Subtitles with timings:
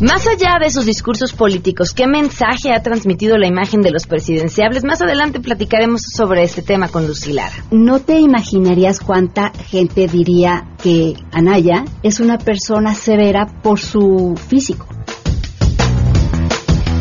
[0.00, 4.84] Más allá de sus discursos políticos, ¿qué mensaje ha transmitido la imagen de los presidenciables?
[4.84, 7.54] Más adelante platicaremos sobre este tema con Lucilara.
[7.70, 14.86] No te imaginarías cuánta gente diría que Anaya es una persona severa por su físico.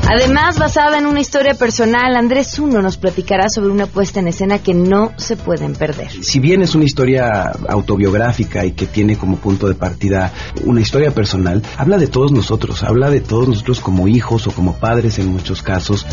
[0.07, 4.59] Además, basada en una historia personal, Andrés Uno nos platicará sobre una puesta en escena
[4.59, 6.11] que no se pueden perder.
[6.23, 10.31] Si bien es una historia autobiográfica y que tiene como punto de partida
[10.63, 14.75] una historia personal, habla de todos nosotros, habla de todos nosotros como hijos o como
[14.75, 16.05] padres en muchos casos.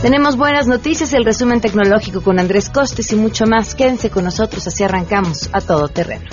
[0.00, 3.74] Tenemos buenas noticias, el resumen tecnológico con Andrés Costes y mucho más.
[3.74, 6.26] Quédense con nosotros, así arrancamos a todo terreno.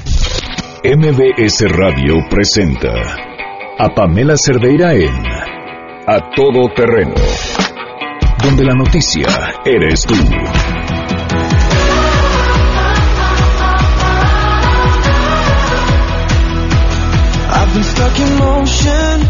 [0.84, 2.90] MBS Radio presenta
[3.80, 5.61] a Pamela Cerdeira en
[6.08, 7.14] a todo terreno,
[8.44, 9.28] donde la noticia
[9.66, 10.16] eres tú.
[17.54, 19.22] I've been stuck in motion,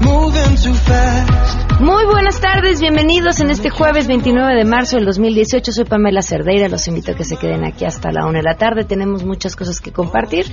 [0.00, 1.65] moving too fast.
[1.78, 5.72] Muy buenas tardes, bienvenidos en este jueves 29 de marzo del 2018.
[5.72, 8.56] Soy Pamela Cerdeira, los invito a que se queden aquí hasta la una de la
[8.56, 8.84] tarde.
[8.84, 10.46] Tenemos muchas cosas que compartir.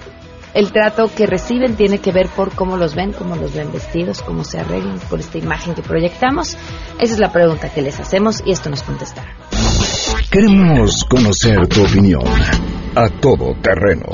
[0.53, 4.21] el trato que reciben tiene que ver por cómo los ven, cómo los ven vestidos,
[4.21, 6.57] cómo se arreglan, por esta imagen que proyectamos?
[6.99, 9.35] Esa es la pregunta que les hacemos y esto nos contestará.
[10.29, 12.23] Queremos conocer tu opinión
[12.95, 14.07] a todo terreno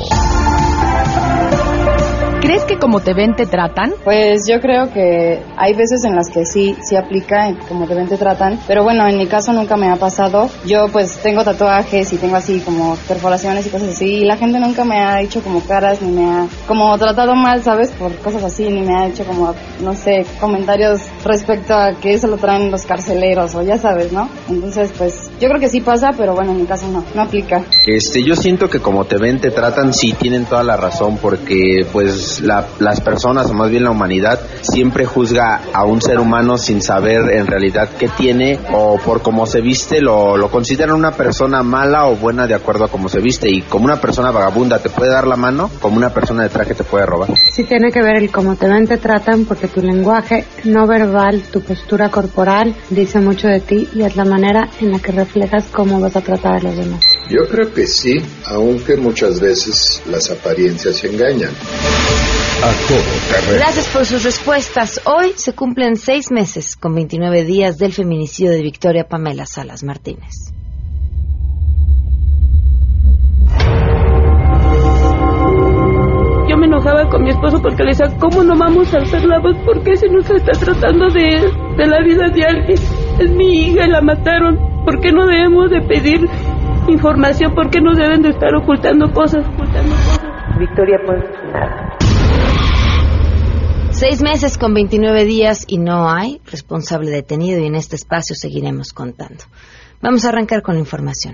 [2.45, 3.95] ¿Crees que como te ven te tratan?
[4.03, 8.07] Pues yo creo que hay veces en las que sí, sí aplica como te ven
[8.07, 10.47] te tratan, pero bueno, en mi caso nunca me ha pasado.
[10.63, 14.59] Yo pues tengo tatuajes y tengo así como perforaciones y cosas así y la gente
[14.59, 17.89] nunca me ha hecho como caras ni me ha como tratado mal, ¿sabes?
[17.89, 22.27] Por cosas así, ni me ha hecho como, no sé, comentarios respecto a que eso
[22.27, 24.29] lo traen los carceleros o ya sabes, ¿no?
[24.47, 27.63] Entonces pues yo creo que sí pasa, pero bueno, en mi caso no, no aplica.
[27.87, 31.87] Este, yo siento que como te ven te tratan, sí tienen toda la razón porque
[31.91, 36.81] pues las personas, o más bien la humanidad, siempre juzga a un ser humano sin
[36.81, 41.63] saber en realidad qué tiene o por cómo se viste, lo, lo consideran una persona
[41.63, 43.49] mala o buena de acuerdo a cómo se viste.
[43.49, 46.73] Y como una persona vagabunda te puede dar la mano, como una persona de traje
[46.73, 47.29] te puede robar.
[47.53, 51.43] Sí tiene que ver el cómo te ven, te tratan, porque tu lenguaje no verbal,
[51.51, 55.65] tu postura corporal, dice mucho de ti y es la manera en la que reflejas
[55.71, 57.01] cómo vas a tratar a los demás.
[57.29, 61.03] Yo creo que sí, aunque muchas veces las apariencias
[63.51, 65.01] Gracias por sus respuestas.
[65.05, 70.53] Hoy se cumplen seis meses con 29 días del feminicidio de Victoria Pamela Salas Martínez.
[76.49, 79.39] Yo me enojaba con mi esposo porque le decía, ¿cómo no vamos a hacer la
[79.39, 79.57] voz?
[79.65, 82.79] ¿Por qué se nos está tratando de, de la vida de alguien?
[83.19, 84.57] Es mi hija y la mataron.
[84.85, 86.21] ¿Por qué no debemos de pedir
[86.87, 87.53] información?
[87.53, 89.45] ¿Por qué no deben de estar ocultando cosas?
[89.47, 90.57] Ocultando cosas?
[90.57, 91.19] Victoria, pues
[91.51, 91.94] nada
[93.97, 98.91] Seis meses con 29 días y no hay responsable detenido y en este espacio seguiremos
[98.91, 99.45] contando.
[100.01, 101.33] Vamos a arrancar con la información.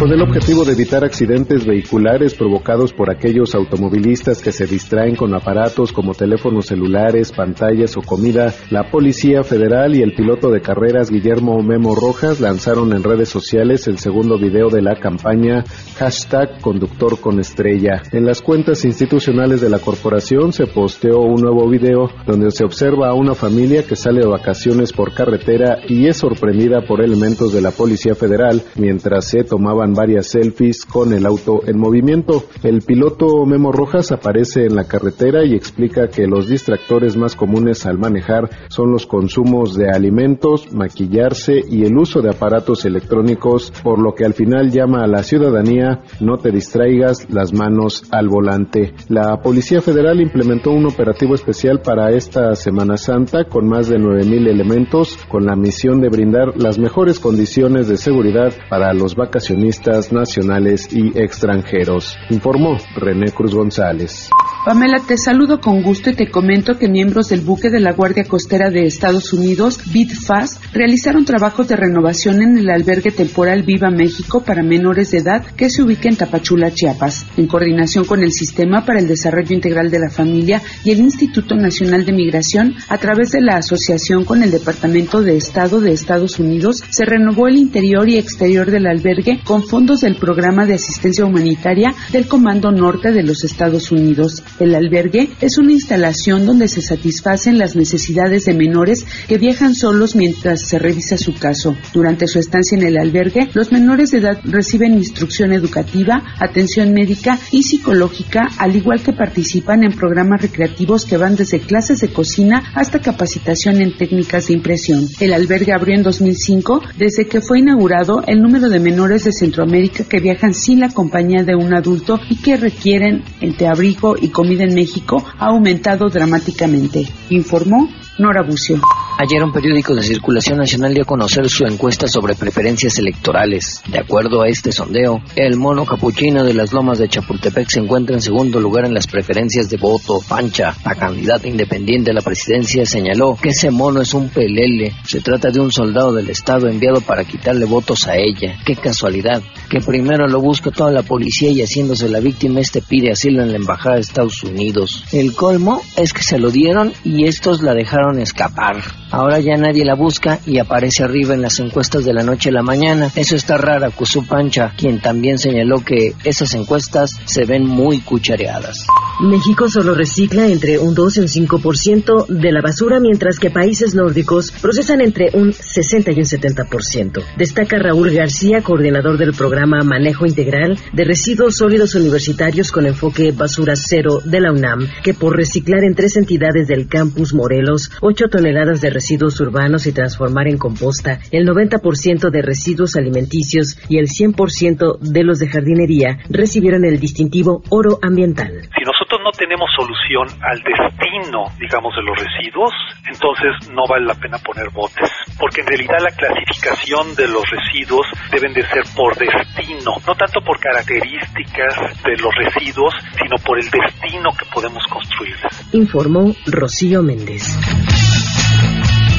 [0.00, 5.34] Con el objetivo de evitar accidentes vehiculares provocados por aquellos automovilistas que se distraen con
[5.34, 11.10] aparatos como teléfonos celulares, pantallas o comida, la Policía Federal y el piloto de carreras
[11.10, 15.64] Guillermo Memo Rojas lanzaron en redes sociales el segundo video de la campaña
[15.98, 18.00] hashtag conductor con estrella.
[18.10, 23.10] En las cuentas institucionales de la corporación se posteó un nuevo video donde se observa
[23.10, 27.60] a una familia que sale de vacaciones por carretera y es sorprendida por elementos de
[27.60, 32.44] la Policía Federal mientras se tomaban varias selfies con el auto en movimiento.
[32.62, 37.86] El piloto Memo Rojas aparece en la carretera y explica que los distractores más comunes
[37.86, 44.00] al manejar son los consumos de alimentos, maquillarse y el uso de aparatos electrónicos, por
[44.00, 48.94] lo que al final llama a la ciudadanía no te distraigas las manos al volante.
[49.08, 54.48] La Policía Federal implementó un operativo especial para esta Semana Santa con más de 9.000
[54.48, 59.79] elementos con la misión de brindar las mejores condiciones de seguridad para los vacacionistas
[60.12, 64.28] nacionales y extranjeros, informó René Cruz González.
[64.64, 68.24] Pamela, te saludo con gusto y te comento que miembros del buque de la Guardia
[68.24, 74.42] Costera de Estados Unidos, BIDFAS, realizaron trabajos de renovación en el albergue temporal Viva México
[74.44, 78.84] para menores de edad que se ubica en Tapachula, Chiapas, en coordinación con el Sistema
[78.84, 83.30] para el Desarrollo Integral de la Familia y el Instituto Nacional de Migración, a través
[83.30, 88.06] de la asociación con el Departamento de Estado de Estados Unidos, se renovó el interior
[88.10, 93.22] y exterior del albergue con fondos del Programa de Asistencia Humanitaria del Comando Norte de
[93.22, 94.42] los Estados Unidos.
[94.58, 100.16] El albergue es una instalación donde se satisfacen las necesidades de menores que viajan solos
[100.16, 101.76] mientras se revisa su caso.
[101.92, 107.38] Durante su estancia en el albergue, los menores de edad reciben instrucción educativa, atención médica
[107.50, 112.62] y psicológica, al igual que participan en programas recreativos que van desde clases de cocina
[112.74, 115.06] hasta capacitación en técnicas de impresión.
[115.20, 116.82] El albergue abrió en 2005.
[116.96, 121.42] Desde que fue inaugurado, el número de menores de Centroamérica que viajan sin la compañía
[121.42, 127.08] de un adulto y que requieren entre abrigo y comida en México ha aumentado dramáticamente,
[127.30, 127.88] informó
[128.18, 128.80] Nora Bucio.
[129.22, 133.82] Ayer un periódico de circulación nacional dio a conocer su encuesta sobre preferencias electorales.
[133.86, 138.16] De acuerdo a este sondeo, el mono capuchino de las lomas de Chapultepec se encuentra
[138.16, 140.20] en segundo lugar en las preferencias de voto.
[140.26, 144.94] Pancha, la candidata independiente a la presidencia, señaló que ese mono es un pelele.
[145.04, 148.56] Se trata de un soldado del Estado enviado para quitarle votos a ella.
[148.64, 153.12] Qué casualidad, que primero lo busca toda la policía y haciéndose la víctima, este pide
[153.12, 155.04] asilo en la embajada de Estados Unidos.
[155.12, 158.82] El colmo es que se lo dieron y estos la dejaron escapar.
[159.10, 162.52] Ahora ya nadie la busca y aparece arriba en las encuestas de la noche a
[162.52, 163.10] la mañana.
[163.16, 168.86] Eso está raro, acusó Pancha, quien también señaló que esas encuestas se ven muy cuchareadas.
[169.20, 173.94] México solo recicla entre un 2 y un 5% de la basura, mientras que países
[173.94, 177.22] nórdicos procesan entre un 60 y un 70%.
[177.36, 183.74] Destaca Raúl García, coordinador del programa Manejo Integral de Residuos Sólidos Universitarios con enfoque Basura
[183.76, 188.80] Cero de la UNAM, que por reciclar en tres entidades del campus Morelos 8 toneladas
[188.80, 188.99] de residuos
[189.40, 195.38] urbanos y transformar en composta el 90% de residuos alimenticios y el 100% de los
[195.38, 198.68] de jardinería recibieron el distintivo oro ambiental.
[198.76, 202.72] Si nosotros no tenemos solución al destino, digamos, de los residuos,
[203.06, 208.06] entonces no vale la pena poner botes, porque en realidad la clasificación de los residuos
[208.30, 213.68] deben de ser por destino, no tanto por características de los residuos, sino por el
[213.70, 215.36] destino que podemos construir.
[215.72, 217.99] Informó Rocío Méndez.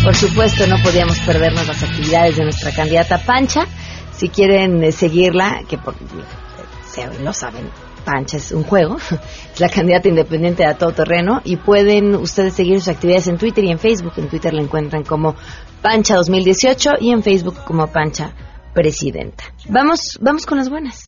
[0.03, 3.67] Por supuesto, no podíamos perdernos las actividades de nuestra candidata Pancha.
[4.11, 7.69] Si quieren eh, seguirla, que por, eh, lo saben,
[8.03, 8.97] Pancha es un juego,
[9.53, 13.63] es la candidata independiente a todo terreno y pueden ustedes seguir sus actividades en Twitter
[13.63, 14.13] y en Facebook.
[14.17, 15.35] En Twitter la encuentran como
[15.83, 18.33] Pancha 2018 y en Facebook como Pancha
[18.73, 19.43] Presidenta.
[19.69, 21.05] Vamos, vamos con las buenas.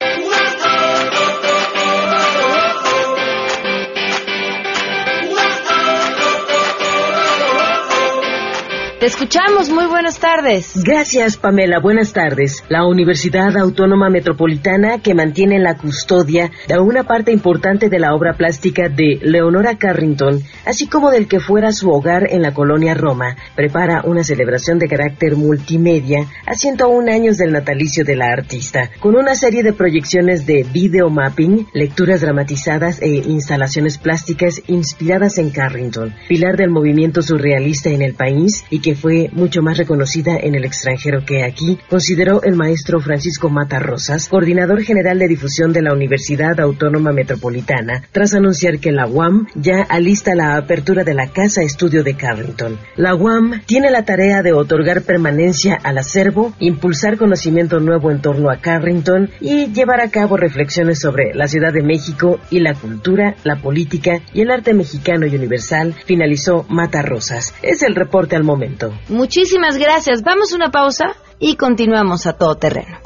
[9.04, 10.82] Te escuchamos, muy buenas tardes.
[10.82, 12.64] Gracias, Pamela, buenas tardes.
[12.70, 18.38] La Universidad Autónoma Metropolitana, que mantiene la custodia de una parte importante de la obra
[18.38, 23.36] plástica de Leonora Carrington, así como del que fuera su hogar en la colonia Roma,
[23.58, 29.18] prepara una celebración de carácter multimedia a 101 años del natalicio de la artista, con
[29.18, 36.16] una serie de proyecciones de video mapping, lecturas dramatizadas e instalaciones plásticas inspiradas en Carrington,
[36.30, 40.66] pilar del movimiento surrealista en el país y que fue mucho más reconocida en el
[40.66, 45.94] extranjero que aquí, consideró el maestro Francisco Mata Rosas, coordinador general de difusión de la
[45.94, 51.62] Universidad Autónoma Metropolitana, tras anunciar que la UAM ya alista la apertura de la Casa
[51.62, 52.78] Estudio de Carrington.
[52.96, 58.50] La UAM tiene la tarea de otorgar permanencia al acervo, impulsar conocimiento nuevo en torno
[58.50, 63.36] a Carrington y llevar a cabo reflexiones sobre la Ciudad de México y la cultura,
[63.44, 67.54] la política y el arte mexicano y universal, finalizó Mata Rosas.
[67.62, 68.83] Es el reporte al momento.
[69.10, 70.22] Muchísimas gracias.
[70.24, 73.00] Vamos a una pausa y continuamos a todo terreno.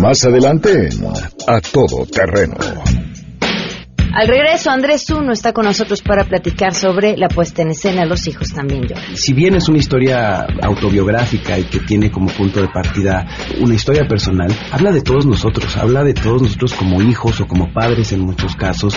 [0.00, 0.90] Más adelante,
[1.46, 2.56] a todo terreno.
[4.14, 8.26] Al regreso, Andrés Zuno está con nosotros para platicar sobre la puesta en escena Los
[8.26, 9.16] hijos también lloran.
[9.16, 13.26] Si bien es una historia autobiográfica y que tiene como punto de partida
[13.60, 17.72] una historia personal, habla de todos nosotros, habla de todos nosotros como hijos o como
[17.72, 18.96] padres en muchos casos.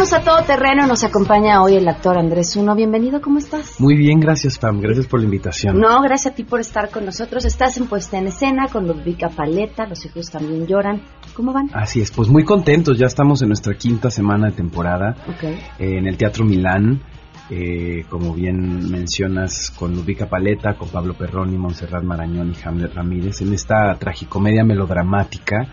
[0.00, 0.86] Continuamos a todo terreno.
[0.86, 2.74] Nos acompaña hoy el actor Andrés Uno.
[2.74, 3.78] Bienvenido, ¿cómo estás?
[3.78, 4.80] Muy bien, gracias, Pam.
[4.80, 5.78] Gracias por la invitación.
[5.78, 7.44] No, gracias a ti por estar con nosotros.
[7.44, 9.84] Estás en puesta en escena con Ludvika Paleta.
[9.86, 11.02] Los hijos también lloran.
[11.34, 11.68] ¿Cómo van?
[11.74, 12.96] Así es, pues muy contentos.
[12.98, 15.44] Ya estamos en nuestra quinta semana de temporada Ok.
[15.78, 17.02] en el Teatro Milán.
[17.50, 23.42] eh, como bien mencionas, con Ludvika Paleta, con Pablo Perroni, Montserrat Marañón y Hamlet Ramírez,
[23.42, 25.66] en esta tragicomedia melodramática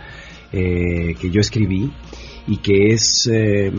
[0.51, 1.93] eh, que yo escribí
[2.47, 3.71] y que es eh,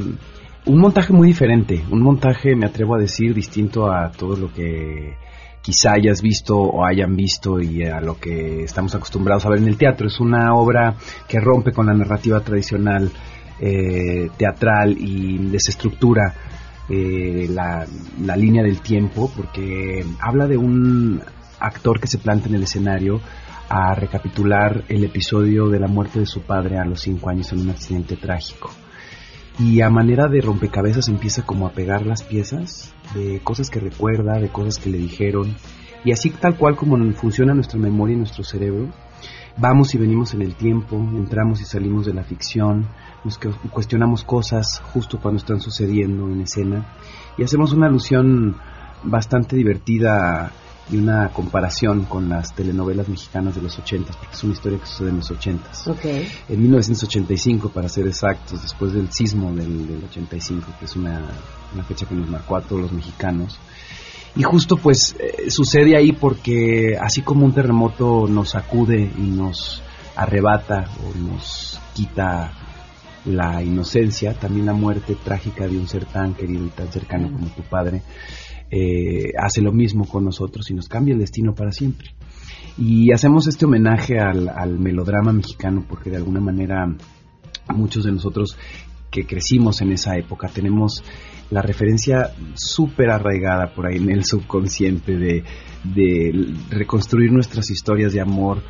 [0.68, 5.14] un montaje muy diferente, un montaje, me atrevo a decir, distinto a todo lo que
[5.62, 9.68] quizá hayas visto o hayan visto y a lo que estamos acostumbrados a ver en
[9.68, 10.08] el teatro.
[10.08, 10.94] Es una obra
[11.26, 13.10] que rompe con la narrativa tradicional
[13.60, 16.34] eh, teatral y desestructura
[16.88, 17.86] eh, la,
[18.20, 21.20] la línea del tiempo porque habla de un
[21.60, 23.20] actor que se planta en el escenario
[23.70, 27.60] a recapitular el episodio de la muerte de su padre a los cinco años en
[27.60, 28.70] un accidente trágico.
[29.58, 34.38] Y a manera de rompecabezas empieza como a pegar las piezas de cosas que recuerda,
[34.38, 35.56] de cosas que le dijeron.
[36.04, 38.88] Y así tal cual como funciona nuestra memoria y nuestro cerebro,
[39.56, 42.86] vamos y venimos en el tiempo, entramos y salimos de la ficción,
[43.24, 43.38] nos
[43.70, 46.86] cuestionamos cosas justo cuando están sucediendo en escena
[47.36, 48.56] y hacemos una alusión
[49.02, 50.52] bastante divertida
[50.90, 54.86] y una comparación con las telenovelas mexicanas de los 80, porque es una historia que
[54.86, 55.70] sucede en los 80.
[55.86, 56.04] Ok.
[56.48, 61.20] En 1985, para ser exactos, después del sismo del, del 85, que es una,
[61.74, 63.58] una fecha que nos marcó a todos los mexicanos.
[64.36, 69.82] Y justo pues eh, sucede ahí porque así como un terremoto nos sacude y nos
[70.14, 72.52] arrebata o nos quita
[73.24, 77.48] la inocencia, también la muerte trágica de un ser tan querido y tan cercano como
[77.48, 78.02] tu padre,
[78.70, 82.14] eh, hace lo mismo con nosotros y nos cambia el destino para siempre.
[82.76, 86.86] Y hacemos este homenaje al, melodrama mexicano porque de alguna manera
[87.74, 88.56] muchos de nosotros
[89.10, 91.02] que crecimos en esa época tenemos
[91.50, 95.44] la referencia súper arraigada por ahí en el subconsciente de,
[95.82, 98.62] de reconstruir nuestras historias de amor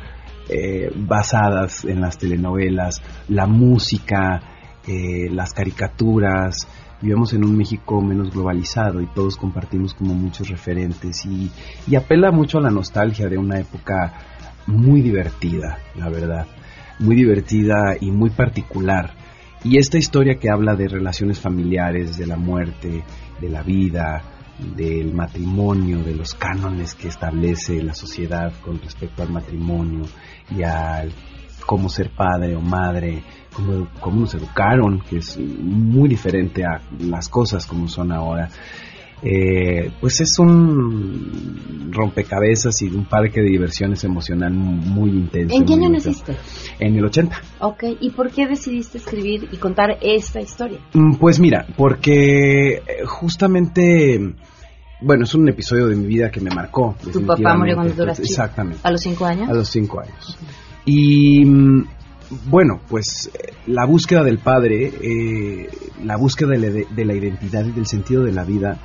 [0.51, 4.41] eh, basadas en las telenovelas, la música,
[4.87, 6.67] eh, las caricaturas.
[7.01, 11.49] Vivimos en un México menos globalizado y todos compartimos como muchos referentes y,
[11.87, 14.13] y apela mucho a la nostalgia de una época
[14.67, 16.47] muy divertida, la verdad,
[16.99, 19.13] muy divertida y muy particular.
[19.63, 23.03] Y esta historia que habla de relaciones familiares, de la muerte,
[23.39, 24.21] de la vida,
[24.75, 30.03] del matrimonio, de los cánones que establece la sociedad con respecto al matrimonio
[30.55, 31.11] y al
[31.69, 33.21] cómo ser padre o madre,
[33.55, 38.49] cómo, cómo nos educaron, que es muy diferente a las cosas como son ahora.
[39.21, 45.55] Eh, pues es un rompecabezas y un parque de diversiones emocional muy intenso.
[45.55, 46.35] ¿En qué año naciste?
[46.79, 47.39] En el 80.
[47.59, 47.83] Ok.
[47.99, 50.79] ¿Y por qué decidiste escribir y contar esta historia?
[50.93, 54.19] Mm, Pues mira, porque eh, justamente,
[55.01, 56.95] bueno, es un episodio de mi vida que me marcó.
[57.13, 58.23] Tu papá murió cuando tú eras definitivamente.
[58.23, 58.41] chico.
[58.41, 58.79] Exactamente.
[58.81, 59.49] ¿A los cinco años?
[59.49, 60.37] A los cinco años.
[60.85, 61.85] Y mm,
[62.49, 65.69] bueno, pues eh, la búsqueda del padre, eh,
[66.03, 68.77] la búsqueda de la, de la identidad y del sentido de la vida,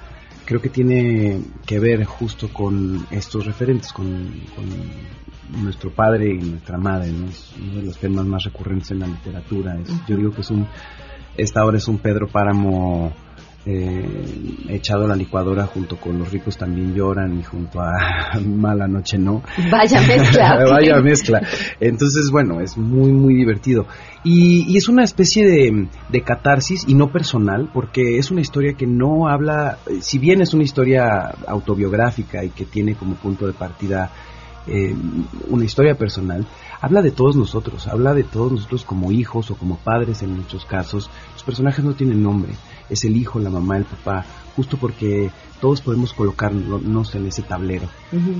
[0.44, 4.06] creo que tiene que ver justo con estos referentes, con,
[4.54, 7.26] con nuestro padre y nuestra madre, ¿no?
[7.28, 9.78] Es uno de los temas más recurrentes en la literatura.
[9.78, 10.66] Es- Yo digo que es un,
[11.36, 13.12] esta obra es un Pedro Páramo
[13.66, 18.86] eh, echado a la licuadora junto con Los ricos también lloran y junto a Mala
[18.86, 19.42] noche no.
[19.70, 20.64] Vaya mezcla.
[20.70, 21.40] Vaya mezcla.
[21.80, 23.86] Entonces, bueno, es muy, muy divertido.
[24.22, 28.74] Y, y es una especie de, de catarsis y no personal, porque es una historia
[28.74, 33.46] que no habla, eh, si bien es una historia autobiográfica y que tiene como punto
[33.46, 34.10] de partida
[34.66, 34.94] eh,
[35.48, 36.46] una historia personal,
[36.80, 40.64] habla de todos nosotros, habla de todos nosotros como hijos o como padres en muchos
[40.64, 41.10] casos.
[41.32, 42.52] Los personajes no tienen nombre,
[42.88, 44.24] es el hijo, la mamá, el papá,
[44.56, 45.30] justo porque
[45.60, 47.88] todos podemos colocarnos en ese tablero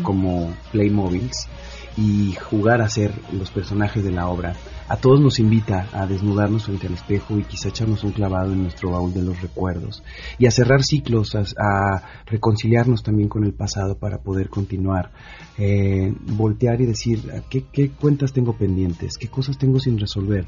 [0.03, 1.49] como Playmobiles
[1.97, 4.55] y jugar a ser los personajes de la obra.
[4.89, 8.63] A todos nos invita a desnudarnos frente al espejo y quizá echarnos un clavado en
[8.63, 10.03] nuestro baúl de los recuerdos
[10.39, 15.13] y a cerrar ciclos, a, a reconciliarnos también con el pasado para poder continuar,
[15.57, 20.47] eh, voltear y decir ¿qué, qué cuentas tengo pendientes, qué cosas tengo sin resolver,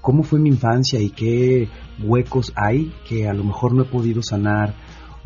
[0.00, 1.68] cómo fue mi infancia y qué
[2.02, 4.74] huecos hay que a lo mejor no he podido sanar,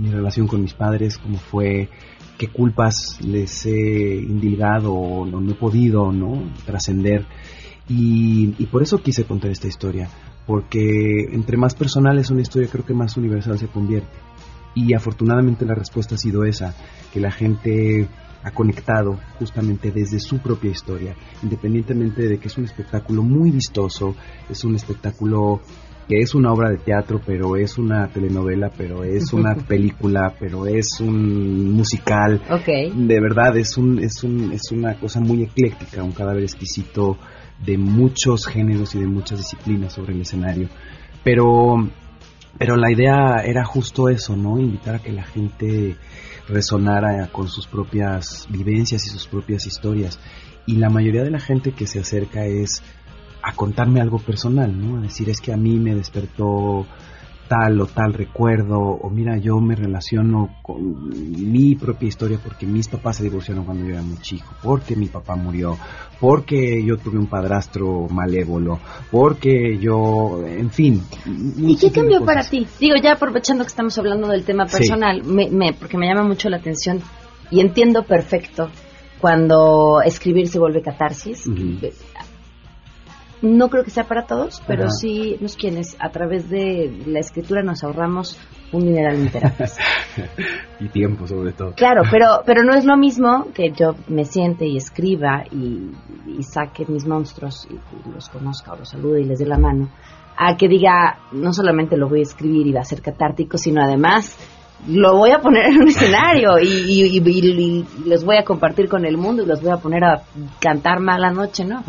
[0.01, 1.89] mi relación con mis padres, cómo fue,
[2.39, 7.27] qué culpas les he indilgado o no, he podido no trascender.
[7.89, 10.09] Y, y por eso quise contar esta historia
[10.47, 14.19] porque entre más personal es una historia creo que más universal se convierte.
[14.75, 16.75] Y afortunadamente la respuesta ha sido esa
[17.13, 18.09] que la gente
[18.43, 24.17] ha conectado justamente desde su propia historia independientemente de que es un espectáculo muy vistoso
[24.49, 25.61] es un espectáculo
[26.11, 30.67] que es una obra de teatro, pero es una telenovela, pero es una película, pero
[30.67, 32.43] es un musical.
[32.51, 32.97] Ok.
[32.97, 37.17] De verdad, es, un, es, un, es una cosa muy ecléctica, un cadáver exquisito
[37.65, 40.69] de muchos géneros y de muchas disciplinas sobre el escenario.
[41.23, 41.77] Pero,
[42.59, 44.59] pero la idea era justo eso, ¿no?
[44.59, 45.95] Invitar a que la gente
[46.49, 50.19] resonara con sus propias vivencias y sus propias historias.
[50.67, 52.83] Y la mayoría de la gente que se acerca es
[53.43, 54.99] a contarme algo personal, ¿no?
[54.99, 56.87] A decir, es que a mí me despertó
[57.51, 62.87] tal o tal recuerdo, o mira, yo me relaciono con mi propia historia porque mis
[62.87, 65.77] papás se divorciaron cuando yo era muy chico, porque mi papá murió,
[66.21, 68.79] porque yo tuve un padrastro malévolo,
[69.11, 71.03] porque yo, en fin.
[71.57, 72.69] ¿Y qué cambió para ti?
[72.79, 76.49] Digo, ya aprovechando que estamos hablando del tema personal, me, me, porque me llama mucho
[76.51, 77.01] la atención
[77.51, 78.71] y entiendo perfecto
[79.21, 81.47] cuando escribir se vuelve catarsis.
[83.43, 84.91] No creo que sea para todos, pero Ajá.
[84.91, 88.39] sí los quienes a través de la escritura nos ahorramos
[88.73, 89.79] un mineral en terapias.
[90.81, 91.73] y tiempo sobre todo.
[91.75, 95.91] Claro, pero pero no es lo mismo que yo me siente y escriba y,
[96.27, 99.59] y saque mis monstruos y, y los conozca o los salude y les dé la
[99.59, 99.89] mano,
[100.37, 103.83] a que diga, no solamente lo voy a escribir y va a ser catártico, sino
[103.83, 104.37] además
[104.89, 108.45] lo voy a poner en un escenario y, y, y- y- y los voy a
[108.45, 110.23] compartir con el mundo y los voy a poner a
[110.61, 111.83] cantar mala noche, ¿no?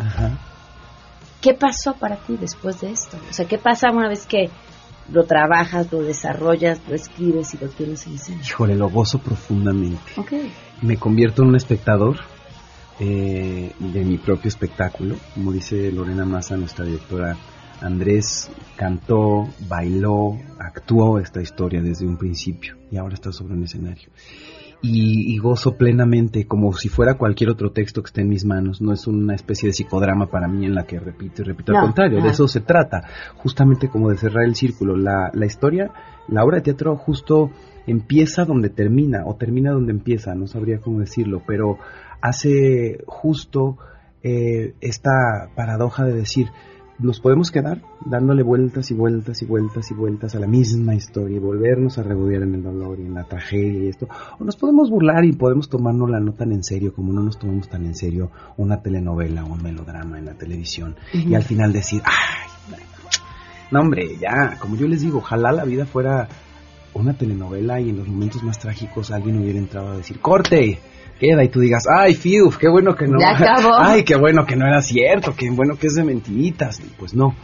[1.42, 3.18] ¿Qué pasó para ti después de esto?
[3.28, 4.48] O sea, ¿qué pasa una vez que
[5.10, 8.40] lo trabajas, lo desarrollas, lo escribes y lo tienes en escena?
[8.40, 10.12] Híjole, lo gozo profundamente.
[10.16, 10.32] Ok.
[10.82, 12.16] Me convierto en un espectador
[13.00, 15.16] eh, de mi propio espectáculo.
[15.34, 17.36] Como dice Lorena Massa, nuestra directora,
[17.80, 24.10] Andrés cantó, bailó, actuó esta historia desde un principio y ahora está sobre un escenario.
[24.84, 28.80] Y, y gozo plenamente como si fuera cualquier otro texto que esté en mis manos.
[28.80, 31.72] No es una especie de psicodrama para mí en la que repito y repito.
[31.72, 33.04] No, Al contrario, de eso se trata.
[33.36, 34.96] Justamente como de cerrar el círculo.
[34.96, 35.92] La, la historia,
[36.26, 37.50] la obra de teatro justo
[37.86, 40.34] empieza donde termina o termina donde empieza.
[40.34, 41.78] No sabría cómo decirlo, pero
[42.20, 43.78] hace justo
[44.22, 46.48] eh, esta paradoja de decir,
[46.98, 51.36] nos podemos quedar dándole vueltas y vueltas y vueltas y vueltas a la misma historia
[51.36, 54.08] y volvernos a regodear en el dolor y en la tragedia y esto.
[54.38, 57.68] O nos podemos burlar y podemos tomárnosla no tan en serio como no nos tomamos
[57.68, 60.96] tan en serio una telenovela o un melodrama en la televisión.
[61.12, 62.78] Y al final decir, ay,
[63.70, 66.28] no hombre, ya, como yo les digo, ojalá la vida fuera
[66.94, 70.78] una telenovela y en los momentos más trágicos alguien hubiera entrado a decir, corte,
[71.18, 73.18] queda y tú digas, ay, fiu, qué bueno que no.
[73.20, 73.74] Ya acabó.
[73.78, 76.80] Ay, qué bueno que no era cierto, qué bueno que es de mentiritas.
[76.98, 77.34] Pues no.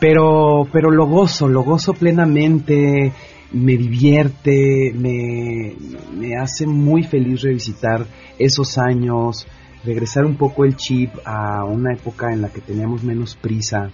[0.00, 3.12] Pero, pero lo gozo, lo gozo plenamente,
[3.52, 5.74] me divierte, me,
[6.16, 8.06] me hace muy feliz revisitar
[8.38, 9.46] esos años,
[9.84, 13.90] regresar un poco el chip a una época en la que teníamos menos prisa,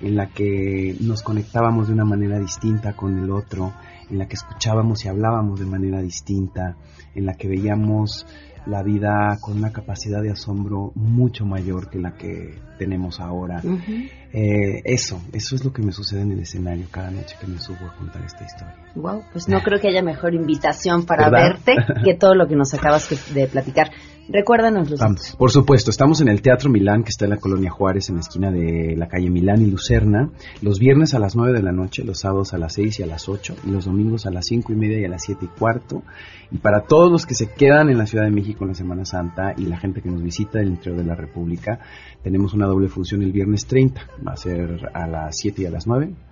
[0.00, 3.72] en la que nos conectábamos de una manera distinta con el otro,
[4.10, 6.76] en la que escuchábamos y hablábamos de manera distinta,
[7.14, 8.26] en la que veíamos
[8.66, 13.62] la vida con una capacidad de asombro mucho mayor que la que tenemos ahora.
[14.32, 17.58] Eh, eso, eso es lo que me sucede en el escenario cada noche que me
[17.58, 18.74] subo a contar esta historia.
[18.94, 21.58] Wow, pues no creo que haya mejor invitación para ¿Verdad?
[21.66, 23.90] verte que todo lo que nos acabas de platicar.
[24.28, 25.00] Recuérdanos los.
[25.36, 28.20] Por supuesto, estamos en el Teatro Milán, que está en la Colonia Juárez, en la
[28.20, 32.04] esquina de la calle Milán y Lucerna, los viernes a las 9 de la noche,
[32.04, 34.72] los sábados a las 6 y a las 8, y los domingos a las 5
[34.72, 36.02] y media y a las 7 y cuarto.
[36.50, 39.04] Y para todos los que se quedan en la Ciudad de México en la Semana
[39.06, 41.80] Santa y la gente que nos visita del interior de la República,
[42.22, 45.70] tenemos una doble función el viernes 30, va a ser a las 7 y a
[45.70, 46.27] las 9.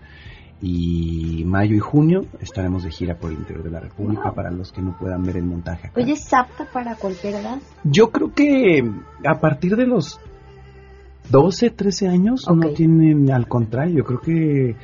[0.62, 4.72] Y mayo y junio estaremos de gira por el interior de la República para los
[4.72, 6.00] que no puedan ver el montaje acá.
[6.00, 7.58] Oye, ¿es apta para cualquier edad?
[7.84, 8.82] Yo creo que
[9.24, 10.18] a partir de los
[11.30, 14.76] 12, 13 años no tienen, al contrario, yo creo que,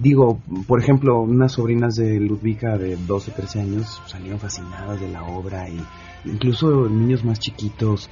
[0.00, 5.24] digo, por ejemplo, unas sobrinas de Ludvika de 12, 13 años salieron fascinadas de la
[5.24, 5.80] obra y
[6.24, 8.08] incluso niños más chiquitos,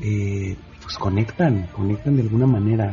[0.00, 0.56] eh,
[0.90, 2.92] pues conectan, conectan de alguna manera.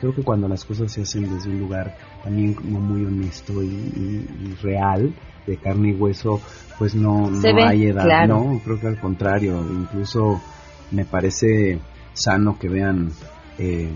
[0.00, 1.92] Creo que cuando las cosas se hacen desde un lugar
[2.24, 5.14] también como muy honesto y, y- y real,
[5.46, 6.40] de carne y hueso,
[6.76, 8.42] pues no, no ve, hay edad, claro.
[8.42, 8.58] ¿no?
[8.64, 10.40] Creo que al contrario, incluso
[10.90, 11.78] me parece
[12.14, 13.12] sano que vean
[13.58, 13.92] eh,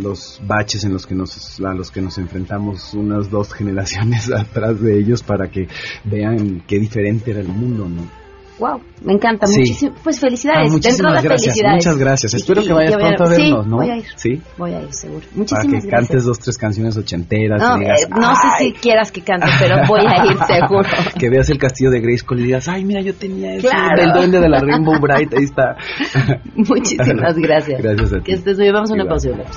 [0.00, 4.80] los baches en los que nos a los que nos enfrentamos unas dos generaciones atrás
[4.80, 5.66] de ellos para que
[6.04, 8.19] vean qué diferente era el mundo, ¿no?
[8.60, 9.58] Wow, me encanta Sí.
[9.60, 9.94] muchísimo.
[10.04, 11.76] Pues felicidades, Ah, dentro muchísimas de gracias, felicidades.
[11.86, 12.34] muchas gracias.
[12.34, 13.76] Espero y- que vayas a- pronto a sí, vernos, ¿no?
[13.78, 14.04] Voy a ir.
[14.16, 14.42] Sí.
[14.58, 15.20] Voy a ir, seguro.
[15.20, 15.90] Para Muchísimas que gracias.
[16.08, 19.76] cantes dos, tres canciones ochenteras No, digas, eh, no sé si quieras que cante, pero
[19.88, 20.88] voy a ir seguro.
[21.18, 24.02] que veas el castillo de Grayskull y digas, ay, mira, yo tenía ese Claro.
[24.02, 25.76] del duende de la Rainbow Bright, ahí está.
[26.54, 27.82] Muchísimas gracias.
[27.82, 28.22] Gracias a ti.
[28.24, 28.74] Que estés muy bien.
[28.74, 29.56] Vamos a una pausa y volvemos.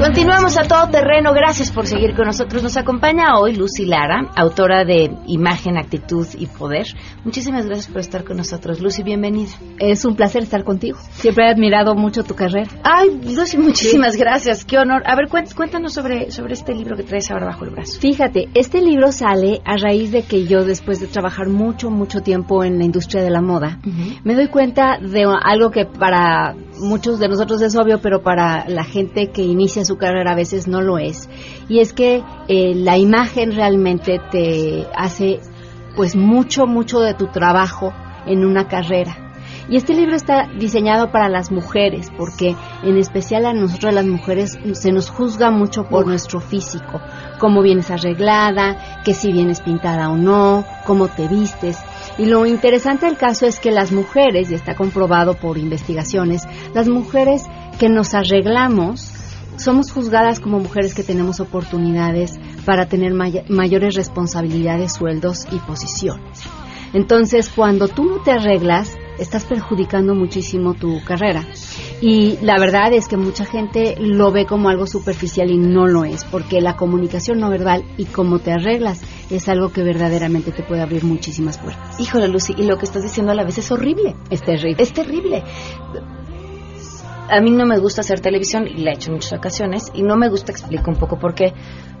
[0.00, 1.34] Continuamos a todo terreno.
[1.34, 2.62] Gracias por seguir con nosotros.
[2.62, 6.86] Nos acompaña hoy Lucy Lara, autora de Imagen, Actitud y Poder.
[7.22, 8.80] Muchísimas gracias por estar con nosotros.
[8.80, 9.50] Lucy, bienvenida.
[9.78, 10.98] Es un placer estar contigo.
[11.10, 12.70] Siempre he admirado mucho tu carrera.
[12.82, 14.64] Ay, Lucy, muchísimas gracias.
[14.64, 15.02] Qué honor.
[15.04, 18.00] A ver, cuéntanos sobre, sobre este libro que traes ahora bajo el brazo.
[18.00, 22.64] Fíjate, este libro sale a raíz de que yo, después de trabajar mucho, mucho tiempo
[22.64, 23.78] en la industria de la moda,
[24.24, 28.84] me doy cuenta de algo que para muchos de nosotros es obvio, pero para la
[28.84, 31.28] gente que inicia su carrera a veces no lo es.
[31.68, 35.40] Y es que eh, la imagen realmente te hace
[35.96, 37.92] pues mucho, mucho de tu trabajo
[38.26, 39.30] en una carrera.
[39.70, 44.58] Y este libro está diseñado para las mujeres, porque en especial a nosotros las mujeres
[44.72, 47.00] se nos juzga mucho por nuestro físico,
[47.38, 51.78] cómo vienes arreglada, que si vienes pintada o no, cómo te vistes.
[52.18, 56.88] Y lo interesante del caso es que las mujeres, y está comprobado por investigaciones, las
[56.88, 57.44] mujeres
[57.78, 59.09] que nos arreglamos
[59.60, 66.42] somos juzgadas como mujeres que tenemos oportunidades para tener mayores responsabilidades, sueldos y posiciones.
[66.92, 71.46] Entonces, cuando tú no te arreglas, estás perjudicando muchísimo tu carrera.
[72.00, 76.04] Y la verdad es que mucha gente lo ve como algo superficial y no lo
[76.04, 80.64] es, porque la comunicación no verbal y cómo te arreglas es algo que verdaderamente te
[80.64, 82.00] puede abrir muchísimas puertas.
[82.00, 84.16] Híjole, Lucy, y lo que estás diciendo a la vez es horrible.
[84.30, 84.82] Es terrible.
[84.82, 85.44] Es terrible
[87.30, 90.02] a mí no me gusta hacer televisión y la he hecho en muchas ocasiones y
[90.02, 91.52] no me gusta explico un poco por qué.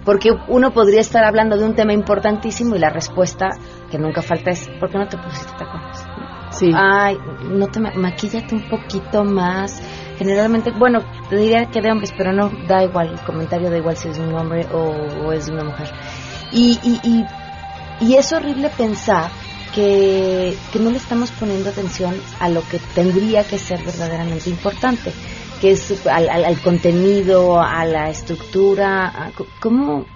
[0.04, 3.50] Porque uno podría estar hablando de un tema importantísimo y la respuesta
[3.90, 6.04] que nunca falta es ¿por qué no te pusiste tacones?
[6.50, 6.72] Sí.
[6.74, 7.16] Ay,
[7.48, 9.80] no te maquíllate un poquito más.
[10.18, 13.96] Generalmente, bueno, te diría que de hombres, pero no da igual, el comentario da igual
[13.96, 15.88] si es un hombre o, es de una mujer.
[16.52, 17.24] Y, y, y,
[18.00, 19.30] y es horrible pensar
[19.74, 25.12] que, no le estamos poniendo atención a lo que tendría que ser verdaderamente importante,
[25.60, 30.06] que es al, contenido, a la estructura, ¿cómo,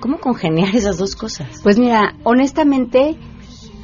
[0.00, 1.60] ¿cómo congeniar esas dos cosas?
[1.62, 3.16] Pues mira, honestamente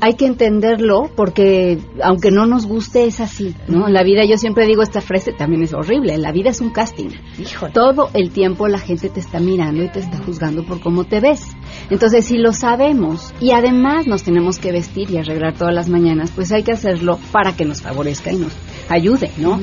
[0.00, 3.88] hay que entenderlo porque aunque no nos guste es así, ¿no?
[3.88, 7.10] La vida, yo siempre digo, esta frase también es horrible, la vida es un casting.
[7.72, 11.20] Todo el tiempo la gente te está mirando y te está juzgando por cómo te
[11.20, 11.56] ves.
[11.90, 16.32] Entonces, si lo sabemos y además nos tenemos que vestir y arreglar todas las mañanas,
[16.34, 18.52] pues hay que hacerlo para que nos favorezca y nos
[18.90, 19.58] ayude, ¿no?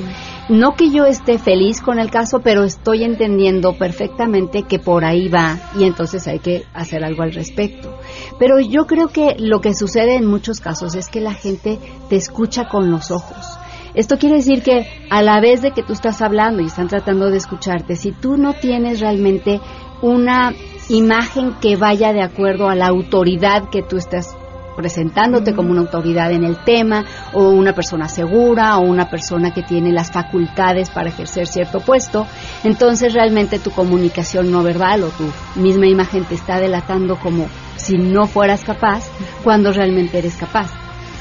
[0.50, 5.28] No que yo esté feliz con el caso, pero estoy entendiendo perfectamente que por ahí
[5.28, 7.94] va y entonces hay que hacer algo al respecto.
[8.40, 12.16] Pero yo creo que lo que sucede en muchos casos es que la gente te
[12.16, 13.60] escucha con los ojos.
[13.94, 17.30] Esto quiere decir que a la vez de que tú estás hablando y están tratando
[17.30, 19.60] de escucharte, si tú no tienes realmente
[20.02, 20.54] una
[20.88, 24.37] imagen que vaya de acuerdo a la autoridad que tú estás
[24.78, 29.64] presentándote como una autoridad en el tema o una persona segura o una persona que
[29.64, 32.26] tiene las facultades para ejercer cierto puesto,
[32.64, 35.26] entonces realmente tu comunicación no verbal o tu
[35.60, 39.04] misma imagen te está delatando como si no fueras capaz
[39.44, 40.70] cuando realmente eres capaz.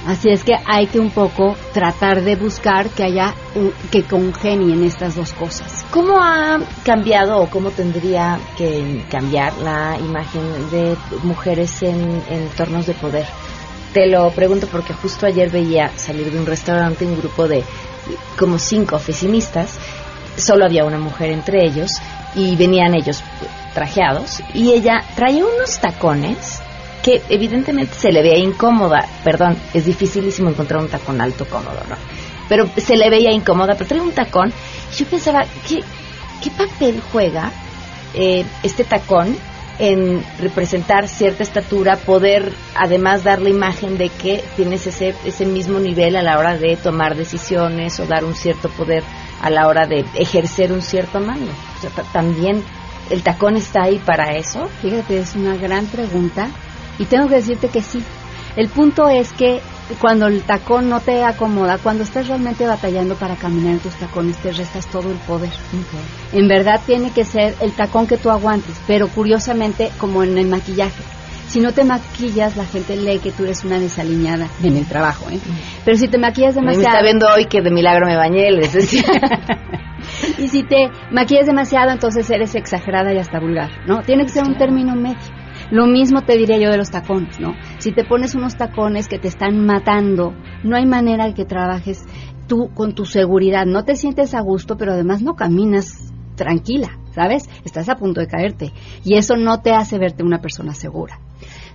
[0.06, 3.34] Así es que hay que un poco tratar de buscar que haya
[3.90, 5.84] que congenien estas dos cosas.
[5.90, 12.94] ¿Cómo ha cambiado o cómo tendría que cambiar la imagen de mujeres en, entornos de
[12.94, 13.26] poder?
[13.96, 17.64] Te lo pregunto porque justo ayer veía salir de un restaurante un grupo de
[18.38, 19.78] como cinco oficinistas,
[20.37, 21.92] solo había una mujer entre ellos
[22.35, 23.22] y venían ellos
[23.72, 26.61] trajeados y ella traía unos tacones
[27.02, 29.02] que evidentemente se le veía incómoda.
[29.24, 31.96] Perdón, es dificilísimo encontrar un tacón alto cómodo, ¿no?
[32.50, 34.52] Pero se le veía incómoda, pero trae un tacón.
[34.92, 35.80] Y yo pensaba, ¿qué,
[36.44, 37.50] qué papel juega
[38.12, 39.38] eh, este tacón
[39.78, 45.78] en representar cierta estatura, poder además dar la imagen de que tienes ese, ese mismo
[45.78, 49.02] nivel a la hora de tomar decisiones o dar un cierto poder
[49.42, 51.50] a la hora de ejercer un cierto mando.
[51.50, 52.62] O sea, también
[53.10, 54.68] el tacón está ahí para eso.
[54.80, 56.48] Fíjate, es una gran pregunta
[56.98, 58.02] y tengo que decirte que sí.
[58.56, 59.60] El punto es que
[59.94, 64.37] cuando el tacón no te acomoda, cuando estás realmente batallando para caminar en tus tacones,
[64.38, 65.53] te restas todo el poder.
[66.33, 70.49] En verdad tiene que ser el tacón que tú aguantes, pero curiosamente como en el
[70.49, 71.03] maquillaje.
[71.49, 75.31] Si no te maquillas, la gente lee que tú eres una desaliñada en el trabajo,
[75.31, 75.38] ¿eh?
[75.85, 76.88] Pero si te maquillas demasiado...
[76.88, 79.05] Me está viendo hoy que de milagro me bañé, les decía.
[80.38, 84.03] y si te maquillas demasiado, entonces eres exagerada y hasta vulgar, ¿no?
[84.03, 85.45] Tiene que ser un término medio.
[85.70, 87.55] Lo mismo te diría yo de los tacones, ¿no?
[87.79, 92.05] Si te pones unos tacones que te están matando, no hay manera de que trabajes
[92.46, 93.66] tú con tu seguridad.
[93.66, 97.48] No te sientes a gusto, pero además no caminas tranquila, ¿sabes?
[97.64, 98.72] Estás a punto de caerte.
[99.05, 101.18] Y eso no te hace verte una persona segura.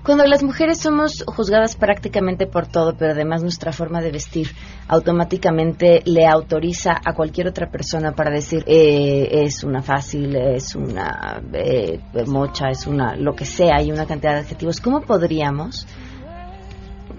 [0.04, 4.48] Cuando las mujeres somos juzgadas prácticamente por todo, pero además nuestra forma de vestir
[4.88, 11.42] automáticamente le autoriza a cualquier otra persona para decir eh, es una fácil, es una
[11.54, 14.82] eh, mocha, es una lo que sea, hay una cantidad de adjetivos.
[14.82, 15.86] ¿Cómo podríamos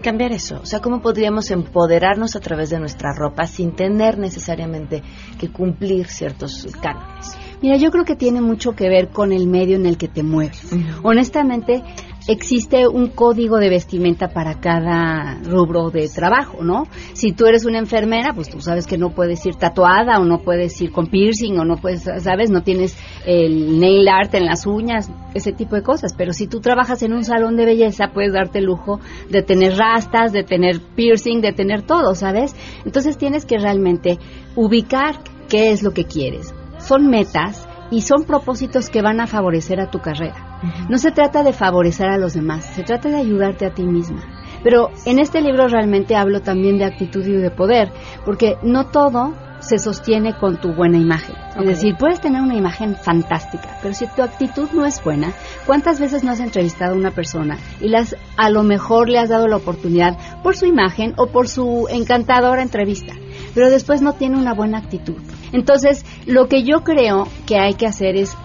[0.03, 0.59] cambiar eso?
[0.61, 5.03] O sea, ¿cómo podríamos empoderarnos a través de nuestra ropa sin tener necesariamente
[5.39, 7.37] que cumplir ciertos cánones?
[7.63, 10.25] Mira, yo creo que tiene mucho que ver con el medio en el que te
[10.25, 10.73] mueves.
[11.05, 11.85] Honestamente,
[12.29, 16.85] existe un código de vestimenta para cada rubro de trabajo, ¿no?
[17.15, 20.39] Si tú eres una enfermera, pues tú sabes que no puedes ir tatuada o no
[20.39, 22.51] puedes ir con piercing o no puedes, ¿sabes?
[22.51, 26.15] No tienes el nail art en las uñas, ese tipo de cosas.
[26.17, 29.77] Pero si tú trabajas en un salón de belleza, puedes darte el lujo de tener
[29.77, 32.55] rastas, de tener piercing, de tener todo, ¿sabes?
[32.85, 34.19] Entonces tienes que realmente
[34.55, 35.17] ubicar
[35.49, 36.55] qué es lo que quieres.
[36.79, 40.52] Son metas y son propósitos que van a favorecer a tu carrera.
[40.89, 44.23] No se trata de favorecer a los demás, se trata de ayudarte a ti misma.
[44.63, 47.93] Pero en este libro realmente hablo también de actitud y de poder,
[48.25, 51.37] porque no todo se sostiene con tu buena imagen.
[51.59, 55.33] Es decir, puedes tener una imagen fantástica, pero si tu actitud no es buena,
[55.67, 59.29] ¿cuántas veces no has entrevistado a una persona y las a lo mejor le has
[59.29, 63.15] dado la oportunidad por su imagen o por su encantadora entrevista,
[63.55, 65.17] pero después no tiene una buena actitud?
[65.53, 68.37] Entonces, lo que yo creo que hay que hacer es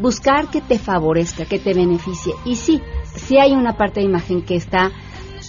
[0.00, 2.32] buscar que te favorezca, que te beneficie.
[2.44, 2.80] Y sí,
[3.16, 4.90] sí hay una parte de imagen que está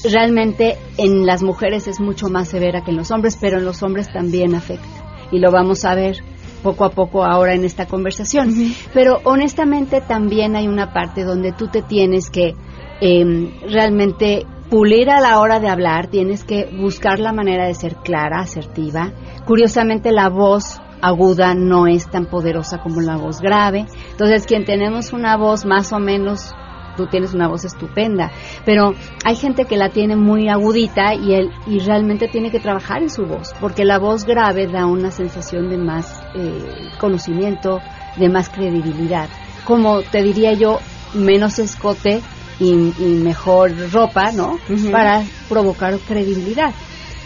[0.03, 3.81] realmente en las mujeres es mucho más severa que en los hombres, pero en los
[3.83, 5.29] hombres también afecta.
[5.31, 6.17] Y lo vamos a ver
[6.61, 8.53] poco a poco ahora en esta conversación.
[8.93, 12.55] Pero honestamente también hay una parte donde tú te tienes que
[13.01, 17.97] em, realmente pulir a la hora de hablar, tienes que buscar la manera de ser
[17.97, 19.13] clara, asertiva.
[19.45, 23.85] Curiosamente la voz aguda no es tan poderosa como la voz grave.
[24.11, 26.53] Entonces, quien tenemos una voz más o menos,
[26.95, 28.31] tú tienes una voz estupenda,
[28.65, 33.01] pero hay gente que la tiene muy agudita y él y realmente tiene que trabajar
[33.01, 37.79] en su voz, porque la voz grave da una sensación de más eh, conocimiento,
[38.17, 39.29] de más credibilidad.
[39.65, 40.79] Como te diría yo,
[41.13, 42.21] menos escote
[42.59, 44.57] y, mejor ropa, ¿no?
[44.91, 46.73] Para provocar credibilidad.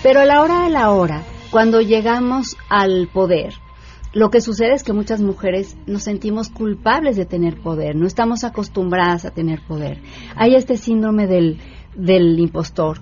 [0.01, 3.53] Pero a la hora de la hora, cuando llegamos al poder,
[4.13, 8.43] lo que sucede es que muchas mujeres nos sentimos culpables de tener poder, no estamos
[8.43, 10.01] acostumbradas a tener poder.
[10.35, 11.59] Hay este síndrome del,
[11.95, 13.01] del impostor,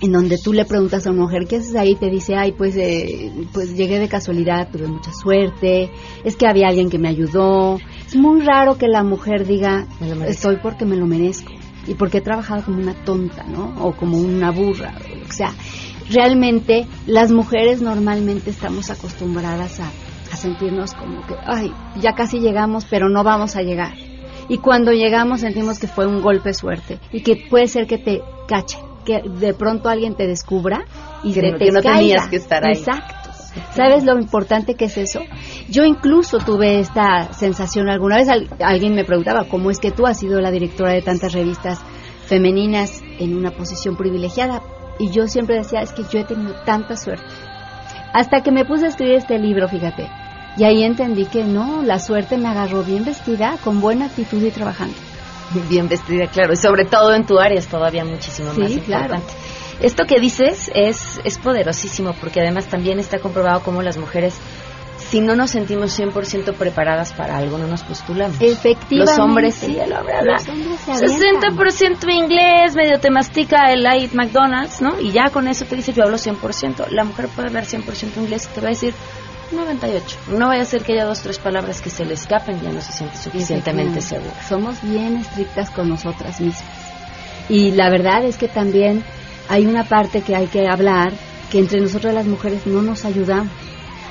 [0.00, 1.94] en donde tú le preguntas a una mujer, ¿qué haces ahí?
[1.94, 5.90] Te dice, ay, pues, eh, pues llegué de casualidad, tuve mucha suerte,
[6.24, 7.78] es que había alguien que me ayudó.
[8.06, 9.86] Es muy raro que la mujer diga,
[10.26, 11.52] estoy porque me lo merezco
[11.86, 13.74] y porque he trabajado como una tonta, ¿no?
[13.80, 14.94] O como una burra,
[15.28, 15.52] o sea
[16.12, 19.90] realmente las mujeres normalmente estamos acostumbradas a,
[20.36, 23.92] sentirnos como que, ay, ya casi llegamos, pero no vamos a llegar.
[24.48, 27.98] Y cuando llegamos sentimos que fue un golpe de suerte y que puede ser que
[27.98, 30.84] te cache, que de pronto alguien te descubra
[31.22, 32.72] y que, te, no tenías que estar ahí.
[32.72, 33.30] Exacto.
[33.74, 35.20] ¿Sabes lo importante que es eso?
[35.68, 38.28] Yo incluso tuve esta sensación alguna vez,
[38.60, 41.78] alguien me preguntaba, ¿cómo es que tú has sido la directora de tantas revistas
[42.26, 44.62] femeninas en una posición privilegiada?
[45.02, 47.26] Y yo siempre decía, es que yo he tenido tanta suerte.
[48.12, 50.08] Hasta que me puse a escribir este libro, fíjate.
[50.56, 54.52] Y ahí entendí que no, la suerte me agarró bien vestida, con buena actitud y
[54.52, 54.94] trabajando.
[55.68, 56.52] Bien vestida, claro.
[56.52, 59.32] Y sobre todo en tu área es todavía muchísimo más importante.
[59.80, 64.36] Esto que dices es, es poderosísimo porque además también está comprobado cómo las mujeres
[65.12, 68.40] si no nos sentimos 100% preparadas para algo, no nos postulamos.
[68.40, 68.96] Efectivamente.
[68.96, 74.98] Los hombres sí, el hombre habla 60% inglés, medio te mastica el light McDonald's, ¿no?
[74.98, 76.88] Y ya con eso te dice yo hablo 100%.
[76.88, 78.94] La mujer puede hablar 100% inglés y te va a decir
[79.50, 80.16] 98.
[80.28, 82.72] No vaya a ser que haya dos, tres palabras que se le escapen y ya
[82.72, 84.42] no se siente suficientemente segura.
[84.48, 86.64] Somos bien estrictas con nosotras mismas.
[87.50, 89.04] Y la verdad es que también
[89.50, 91.12] hay una parte que hay que hablar,
[91.50, 93.52] que entre nosotras las mujeres no nos ayudamos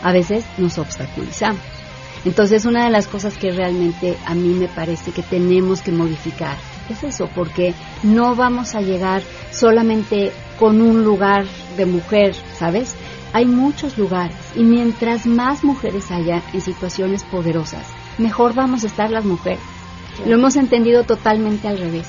[0.03, 1.61] a veces nos obstaculizamos.
[2.23, 6.55] Entonces, una de las cosas que realmente a mí me parece que tenemos que modificar
[6.89, 11.45] es eso, porque no vamos a llegar solamente con un lugar
[11.77, 12.95] de mujer, ¿sabes?
[13.33, 17.87] Hay muchos lugares y mientras más mujeres haya en situaciones poderosas,
[18.17, 19.61] mejor vamos a estar las mujeres.
[20.25, 22.07] Lo hemos entendido totalmente al revés.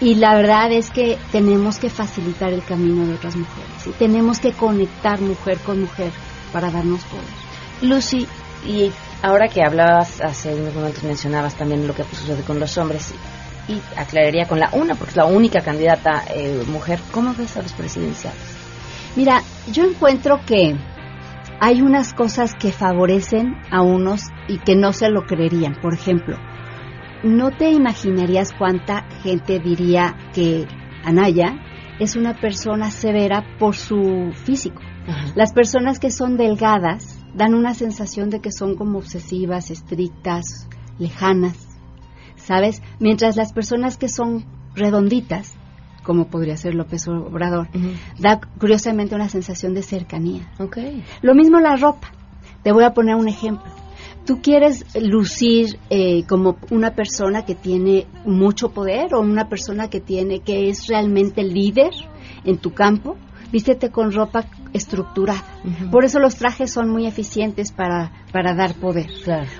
[0.00, 4.38] Y la verdad es que tenemos que facilitar el camino de otras mujeres y tenemos
[4.38, 6.12] que conectar mujer con mujer
[6.48, 7.24] para darnos poder.
[7.82, 8.26] Lucy,
[8.66, 8.90] Y
[9.22, 13.14] ahora que hablabas, hace unos momentos mencionabas también lo que sucede con los hombres
[13.68, 16.98] y aclararía con la una, porque es la única candidata eh, mujer.
[17.12, 18.40] ¿Cómo ves a los presidenciales?
[19.14, 20.76] Mira, yo encuentro que
[21.60, 25.74] hay unas cosas que favorecen a unos y que no se lo creerían.
[25.80, 26.36] Por ejemplo,
[27.22, 30.66] no te imaginarías cuánta gente diría que
[31.04, 31.54] Anaya
[31.98, 34.80] es una persona severa por su físico.
[35.34, 40.68] Las personas que son delgadas dan una sensación de que son como obsesivas, estrictas,
[40.98, 41.68] lejanas.
[42.48, 42.82] ¿sabes?
[42.98, 45.54] Mientras las personas que son redonditas,
[46.02, 47.68] como podría ser López Obrador,
[48.18, 50.50] da curiosamente una sensación de cercanía.
[50.58, 51.04] Okay.
[51.20, 52.10] Lo mismo la ropa.
[52.62, 53.70] Te voy a poner un ejemplo.
[54.24, 60.00] Tú quieres lucir eh, como una persona que tiene mucho poder o una persona que
[60.00, 61.92] tiene que es realmente líder
[62.44, 63.16] en tu campo
[63.52, 65.44] vístete con ropa estructurada.
[65.90, 69.08] Por eso los trajes son muy eficientes para, para dar poder.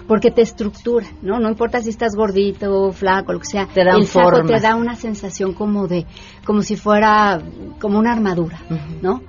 [0.06, 1.38] Porque te estructura, ¿no?
[1.38, 3.66] No importa si estás gordito, flaco, lo que sea.
[3.66, 6.06] Te da el saco te da una sensación como de,
[6.44, 7.42] como si fuera,
[7.80, 8.60] como una armadura,
[9.02, 9.22] ¿no?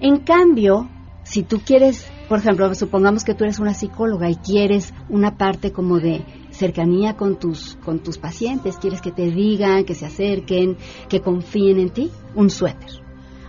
[0.00, 0.88] En cambio,
[1.22, 5.72] si tú quieres, por ejemplo, supongamos que tú eres una psicóloga y quieres una parte
[5.72, 10.76] como de cercanía con tus, con tus pacientes, quieres que te digan, que se acerquen,
[11.08, 13.05] que confíen en ti, un suéter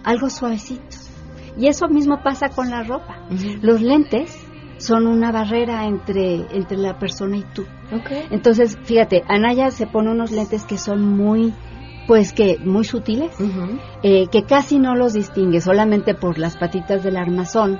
[0.07, 0.95] algo suavecito.
[1.57, 3.17] Y eso mismo pasa con la ropa.
[3.61, 4.33] Los lentes
[4.77, 7.65] son una barrera entre, entre la persona y tú.
[8.31, 11.53] Entonces, fíjate, Anaya se pone unos lentes que son muy,
[12.07, 13.35] pues que muy sutiles,
[14.01, 17.79] eh, que casi no los distingue, solamente por las patitas del armazón.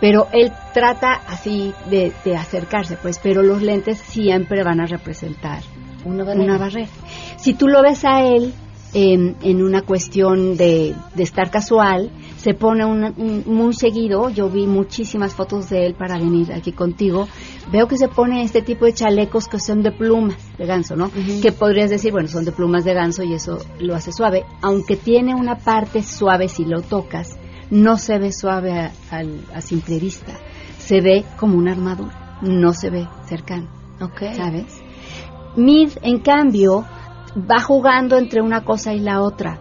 [0.00, 5.62] Pero él trata así de, acercarse, pues, pero los lentes siempre van a representar
[6.04, 6.90] una Una barrera.
[7.36, 8.52] Si tú lo ves a él,
[8.94, 15.68] en, una cuestión de, estar casual, se pone un, muy seguido, yo vi muchísimas fotos
[15.68, 17.26] de él para venir aquí contigo,
[17.72, 21.10] veo que se pone este tipo de chalecos que son de plumas de ganso, ¿no?
[21.42, 24.96] Que podrías decir, bueno, son de plumas de ganso y eso lo hace suave, aunque
[24.96, 27.36] tiene una parte suave si lo tocas,
[27.70, 28.92] no se ve suave a,
[29.52, 30.32] a simple vista,
[30.78, 33.68] se ve como una armadura, no se ve cercano,
[34.00, 34.34] okay.
[34.34, 34.84] ¿sabes?
[35.56, 36.84] Mid, en cambio,
[37.36, 39.60] va jugando entre una cosa y la otra.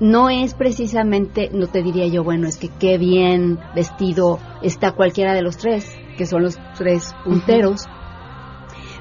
[0.00, 5.34] No es precisamente, no te diría yo, bueno, es que qué bien vestido está cualquiera
[5.34, 7.84] de los tres, que son los tres punteros.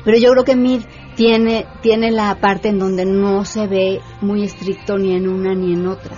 [0.03, 0.82] Pero yo creo que Mid
[1.15, 5.73] tiene, tiene la parte en donde no se ve muy estricto ni en una ni
[5.73, 6.17] en otra.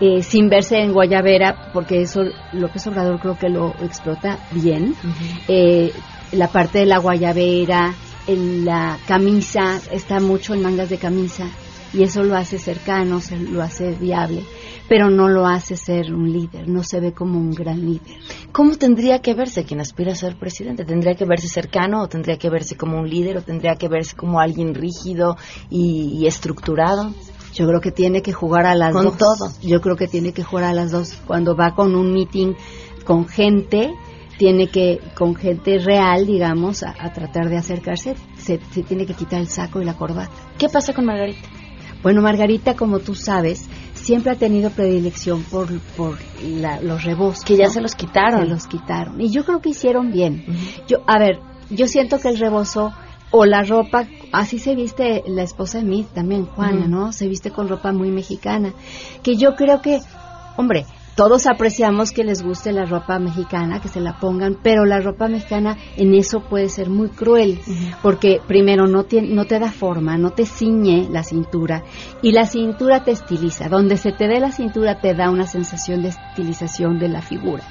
[0.00, 2.22] Eh, sin verse en Guayabera, porque eso
[2.52, 4.94] López Obrador creo que lo explota bien.
[5.46, 5.92] Eh,
[6.32, 7.94] la parte de la Guayabera,
[8.32, 11.46] en la camisa, está mucho en mangas de camisa
[11.92, 14.44] y eso lo hace cercano, se, lo hace viable,
[14.88, 18.18] pero no lo hace ser un líder, no se ve como un gran líder.
[18.52, 20.84] ¿Cómo tendría que verse quien aspira a ser presidente?
[20.84, 24.14] ¿Tendría que verse cercano o tendría que verse como un líder o tendría que verse
[24.14, 25.36] como alguien rígido
[25.68, 27.12] y, estructurado?
[27.52, 29.04] Yo creo que tiene que jugar a las dos.
[29.04, 29.52] Con todo.
[29.60, 31.18] Yo creo que tiene que jugar a las dos.
[31.26, 32.54] Cuando va con un meeting
[33.04, 33.92] con gente,
[34.40, 39.48] tiene que, con gente real, digamos, a, tratar de acercarse, se, tiene que quitar el
[39.48, 40.32] saco y la corbata.
[40.56, 41.46] ¿Qué pasa con Margarita?
[42.02, 46.16] Bueno, Margarita, como tú sabes, siempre ha tenido predilección por, por
[46.82, 47.44] los rebos.
[47.44, 48.40] Que ya se los quitaron.
[48.40, 49.20] Se los quitaron.
[49.20, 50.46] Y yo creo que hicieron bien.
[50.88, 52.94] Yo, a ver, yo siento que el rebozo
[53.30, 57.12] o la ropa, así se viste la esposa de mí también, Juana, ¿no?
[57.12, 58.72] Se viste con ropa muy mexicana.
[59.22, 60.00] Que yo creo que,
[60.56, 65.00] hombre, todos apreciamos que les guste la ropa mexicana, que se la pongan, pero la
[65.00, 67.60] ropa mexicana en eso puede ser muy cruel,
[68.02, 71.84] porque primero no, no te da forma, no te ciñe la cintura
[72.22, 73.68] y la cintura te estiliza.
[73.68, 77.64] Donde se te dé la cintura te da una sensación de estilización de la figura.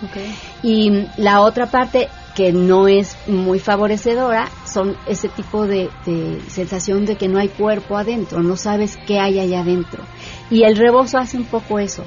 [0.62, 7.06] Y la otra parte que no es muy favorecedora son ese tipo de, de sensación
[7.06, 10.04] de que no hay cuerpo adentro, no sabes qué hay allá adentro.
[10.52, 12.04] Y el rebozo hace un poco eso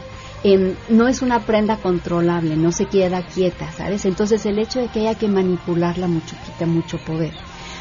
[0.89, 4.05] no es una prenda controlable, no se queda quieta, ¿sabes?
[4.07, 7.33] Entonces el hecho de que haya que manipularla mucho quita mucho poder.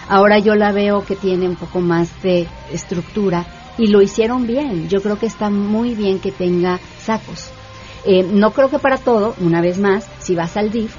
[0.08, 3.46] Ahora yo la veo que tiene un poco más de estructura
[3.78, 4.90] y lo hicieron bien.
[4.90, 7.50] Yo creo que está muy bien que tenga sacos.
[8.06, 10.96] Eh, no creo que para todo, una vez más, si vas al DIF,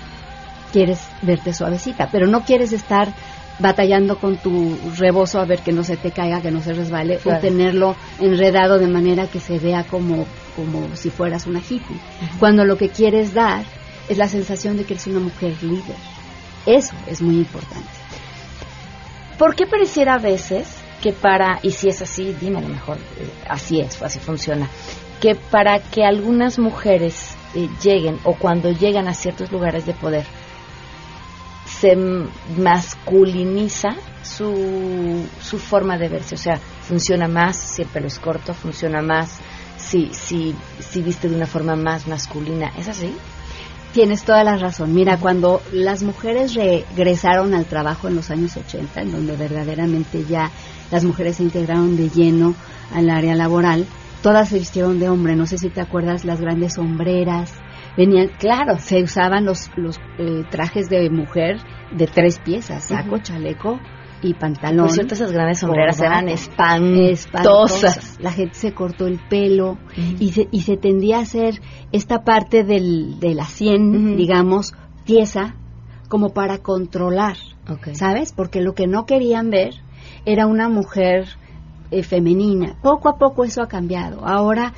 [0.72, 3.12] quieres verte suavecita, pero no quieres estar
[3.58, 7.18] batallando con tu rebozo a ver que no se te caiga, que no se resbale,
[7.24, 10.26] o tenerlo enredado de manera que se vea como
[10.56, 12.00] como si fueras una hippie,
[12.38, 13.64] cuando lo que quieres dar
[14.08, 15.96] es la sensación de que eres una mujer líder.
[16.66, 17.88] Eso es muy importante.
[19.38, 20.68] ¿Por qué pareciera a veces
[21.02, 24.68] que para, y si es así, dime lo mejor, eh, así es, así funciona,
[25.20, 30.24] que para que algunas mujeres eh, lleguen o cuando llegan a ciertos lugares de poder,
[31.66, 31.96] se
[32.56, 36.36] masculiniza su, su forma de verse.
[36.36, 39.40] O sea, funciona más si el pelo es corto, funciona más
[39.92, 42.72] si, si, si viste de una forma más masculina.
[42.78, 43.14] ¿Es así?
[43.92, 44.94] Tienes toda la razón.
[44.94, 50.50] Mira, cuando las mujeres regresaron al trabajo en los años 80, en donde verdaderamente ya
[50.90, 52.54] las mujeres se integraron de lleno
[52.94, 53.84] al área laboral,
[54.22, 55.36] todas se vistieron de hombre.
[55.36, 57.52] No sé si te acuerdas las grandes sombreras.
[57.94, 61.58] Venían, claro, se usaban los, los eh, trajes de mujer
[61.94, 63.78] de tres piezas, saco, chaleco
[64.22, 64.86] y pantalón.
[64.86, 68.18] Por cierto, esas grandes sombreras eran espantosas.
[68.20, 69.78] La gente se cortó el pelo
[70.18, 71.60] y, se, y se tendía a hacer
[71.90, 75.56] esta parte del, de la sien, digamos, tiesa,
[76.08, 77.36] como para controlar,
[77.92, 78.32] ¿sabes?
[78.32, 79.74] Porque lo que no querían ver
[80.24, 81.26] era una mujer
[81.90, 82.76] eh, femenina.
[82.82, 84.26] Poco a poco eso ha cambiado.
[84.26, 84.72] Ahora,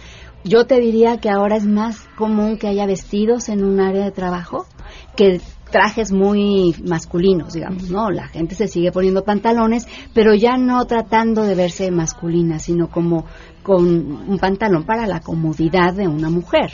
[0.45, 4.11] yo te diría que ahora es más común que haya vestidos en un área de
[4.11, 4.67] trabajo
[5.17, 5.41] que
[5.75, 8.09] trajes muy masculinos, digamos, ¿no?
[8.09, 13.25] La gente se sigue poniendo pantalones, pero ya no tratando de verse masculina, sino como
[13.65, 16.71] con un pantalón para la comodidad de una mujer.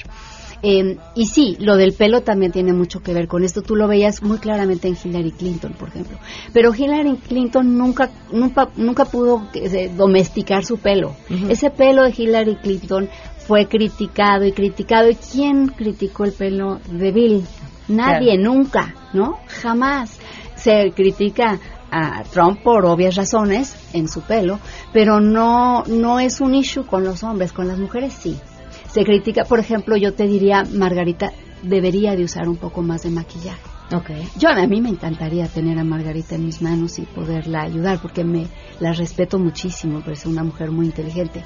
[0.61, 3.63] Em, y sí, lo del pelo también tiene mucho que ver con esto.
[3.63, 6.19] Tú lo veías muy claramente en Hillary Clinton, por ejemplo.
[6.53, 11.17] Pero Hillary Clinton nunca, nunca, nunca pudo eh, domesticar su pelo.
[11.49, 13.09] Ese pelo de Hillary Clinton
[13.47, 15.09] fue criticado y criticado.
[15.09, 17.45] ¿Y quién criticó el pelo de Bill?
[17.91, 19.39] Nadie, nunca, ¿no?
[19.63, 20.19] Jamás.
[20.57, 21.59] Se critica
[21.91, 24.59] a Trump por obvias razones en su pelo,
[24.93, 28.39] pero no, no es un issue con los hombres, con las mujeres sí.
[28.91, 31.33] Se critica, por ejemplo, yo te diría, Margarita
[31.63, 33.61] debería de usar un poco más de maquillaje.
[33.93, 34.29] Okay.
[34.39, 38.23] Yo a mí me encantaría tener a Margarita en mis manos y poderla ayudar porque
[38.23, 38.47] me
[38.79, 41.43] la respeto muchísimo, porque es una mujer muy inteligente.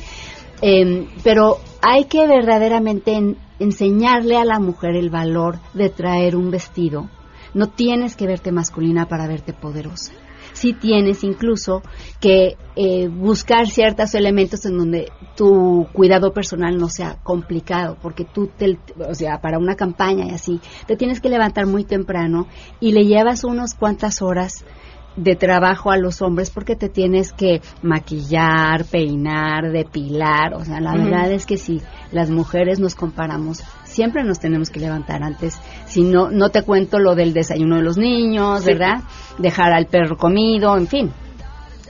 [0.67, 7.11] Em, pero hay que verdaderamente enseñarle a la mujer el valor de traer un vestido.
[7.53, 10.15] No tienes que verte masculina para verte poderosa.
[10.55, 11.83] Sí tienes incluso
[12.19, 18.47] que eh, buscar ciertos elementos en donde tu cuidado personal no sea complicado, porque tú,
[18.47, 22.47] te, o sea, para una campaña y así, te tienes que levantar muy temprano
[22.81, 24.65] y le llevas unas cuantas horas
[25.17, 30.95] de trabajo a los hombres porque te tienes que maquillar, peinar, depilar, o sea, la
[30.97, 36.03] verdad es que si las mujeres nos comparamos, siempre nos tenemos que levantar antes, si
[36.03, 39.03] no, no te cuento lo del desayuno de los niños, ¿verdad?
[39.39, 41.12] Dejar al perro comido, en fin.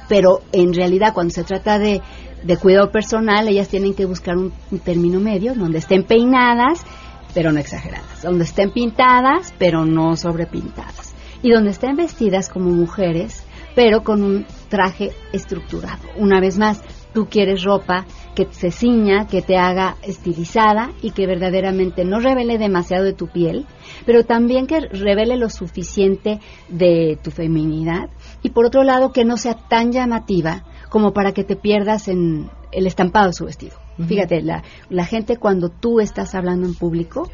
[0.09, 2.03] Pero en realidad cuando se trata de,
[2.43, 6.85] de cuidado personal, ellas tienen que buscar un, un término medio donde estén peinadas,
[7.33, 11.04] pero no exageradas, donde estén pintadas, pero no sobrepintadas
[11.45, 16.03] y donde estén vestidas como mujeres, pero con un traje estructurado.
[16.17, 16.83] Una vez más,
[17.13, 22.57] tú quieres ropa que se ciña, que te haga estilizada y que verdaderamente no revele
[22.57, 23.67] demasiado de tu piel,
[24.07, 26.41] pero también que revele lo suficiente
[26.71, 28.09] de tu feminidad
[28.43, 32.51] y por otro lado que no sea tan llamativa como para que te pierdas en
[32.73, 33.77] el estampado de su vestido.
[34.09, 37.31] Fíjate, la, la gente cuando tú estás hablando en público,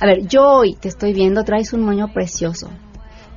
[0.00, 2.68] a ver, yo hoy te estoy viendo, traes un moño precioso,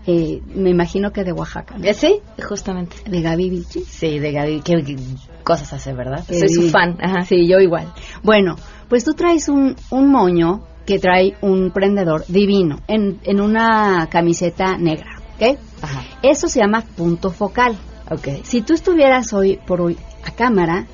[0.07, 1.77] eh, me imagino que de Oaxaca.
[1.77, 1.93] ¿no?
[1.93, 2.95] Sí, justamente.
[3.05, 3.81] De Gaby Vichy.
[3.81, 4.61] Sí, de Gaby.
[4.61, 4.95] Qué,
[5.43, 6.23] cosas hace, ¿verdad?
[6.25, 6.97] Soy su fan.
[7.01, 7.25] Ajá.
[7.25, 7.93] Sí, yo igual.
[8.23, 8.55] Bueno,
[8.87, 14.77] pues tú traes un, un moño que trae un prendedor divino en, en una camiseta
[14.77, 15.57] negra, ¿ok?
[15.81, 16.03] Ajá.
[16.23, 17.77] Eso se llama punto focal.
[18.09, 18.43] Ok.
[18.43, 20.87] Si tú estuvieras hoy por hoy a cámara,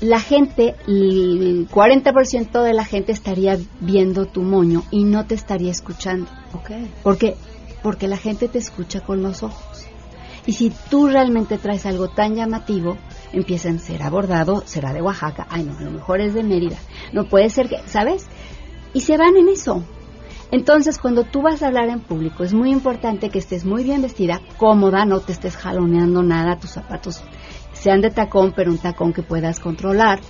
[0.00, 5.70] la gente, el 40% de la gente estaría viendo tu moño y no te estaría
[5.70, 6.26] escuchando.
[6.52, 6.70] Ok.
[7.02, 7.36] Porque
[7.82, 9.86] porque la gente te escucha con los ojos.
[10.46, 12.96] Y si tú realmente traes algo tan llamativo,
[13.32, 16.78] empiezan, será bordado, será de Oaxaca, ay no, a lo mejor es de Mérida,
[17.12, 18.26] no puede ser que, ¿sabes?
[18.94, 19.84] Y se van en eso.
[20.50, 24.02] Entonces, cuando tú vas a hablar en público, es muy importante que estés muy bien
[24.02, 27.22] vestida, cómoda, no te estés jaloneando nada, tus zapatos
[27.72, 30.20] sean de tacón, pero un tacón que puedas controlar,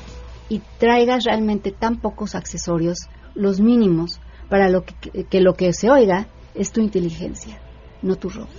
[0.49, 4.21] y traigas realmente tan pocos accesorios, los mínimos,
[4.51, 7.59] para lo que lo que se oiga es tu inteligencia,
[8.03, 8.51] no tu ropa.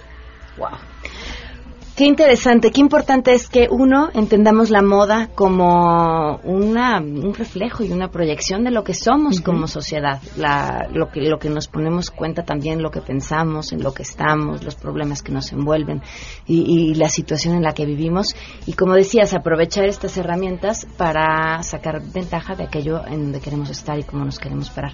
[0.58, 0.78] Wow.
[1.96, 7.92] Qué interesante, qué importante es que uno entendamos la moda como una, un reflejo y
[7.92, 12.10] una proyección de lo que somos como sociedad, la, lo, que, lo que nos ponemos
[12.10, 16.02] cuenta también, lo que pensamos, en lo que estamos, los problemas que nos envuelven
[16.48, 18.36] y, y la situación en la que vivimos.
[18.66, 24.00] Y como decías, aprovechar estas herramientas para sacar ventaja de aquello en donde queremos estar
[24.00, 24.94] y cómo nos queremos parar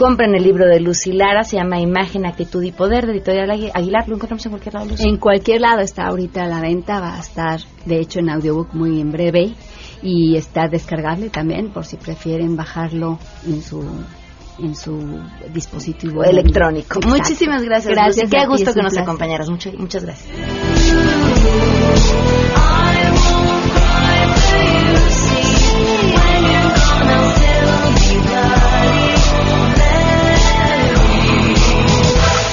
[0.00, 4.08] compren el libro de Lucy Lara, se llama Imagen, Actitud y Poder, de Editorial Aguilar.
[4.08, 5.06] ¿Lo encontramos en cualquier lado, Lucy?
[5.06, 8.72] En cualquier lado está ahorita a la venta, va a estar de hecho en audiobook
[8.72, 9.52] muy en breve
[10.00, 13.84] y está descargable también por si prefieren bajarlo en su
[14.58, 15.20] en su
[15.52, 17.00] dispositivo electrónico.
[17.06, 17.94] Muchísimas gracias.
[17.94, 18.30] Gracias.
[18.30, 19.50] Qué gusto que nos acompañaras.
[19.50, 21.29] Muchas, muchas gracias.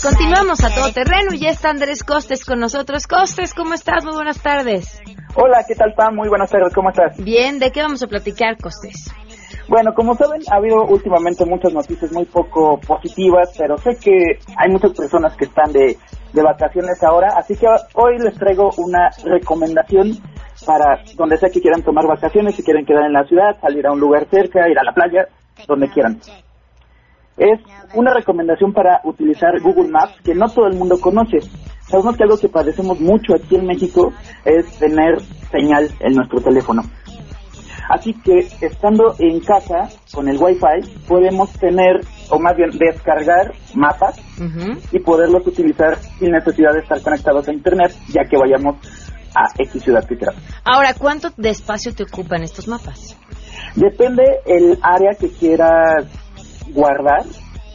[0.00, 3.08] Continuamos a todo terreno y ya está Andrés Costes con nosotros.
[3.08, 4.04] Costes, ¿cómo estás?
[4.04, 5.00] Muy buenas tardes.
[5.34, 6.14] Hola, ¿qué tal, Pam?
[6.14, 7.16] Muy buenas tardes, ¿cómo estás?
[7.18, 9.12] Bien, ¿de qué vamos a platicar, Costes?
[9.68, 14.70] Bueno, como saben, ha habido últimamente muchas noticias muy poco positivas, pero sé que hay
[14.70, 15.98] muchas personas que están de,
[16.32, 20.22] de vacaciones ahora, así que hoy les traigo una recomendación
[20.64, 23.92] para donde sea que quieran tomar vacaciones, si quieren quedar en la ciudad, salir a
[23.92, 25.28] un lugar cerca, ir a la playa,
[25.66, 26.18] donde quieran.
[27.36, 27.60] Es
[27.94, 31.38] una recomendación para utilizar Google Maps que no todo el mundo conoce.
[31.88, 34.12] Sabemos que algo que padecemos mucho aquí en México
[34.44, 36.82] es tener señal en nuestro teléfono.
[37.88, 42.00] Así que estando en casa con el Wi-Fi podemos tener,
[42.30, 44.18] o más bien descargar mapas
[44.92, 48.76] y poderlos utilizar sin necesidad de estar conectados a Internet, ya que vayamos
[49.34, 50.42] a X ciudad que queramos.
[50.64, 53.16] Ahora, ¿cuánto de espacio te ocupan estos mapas?
[53.74, 56.06] Depende el área que quieras
[56.68, 57.24] guardar,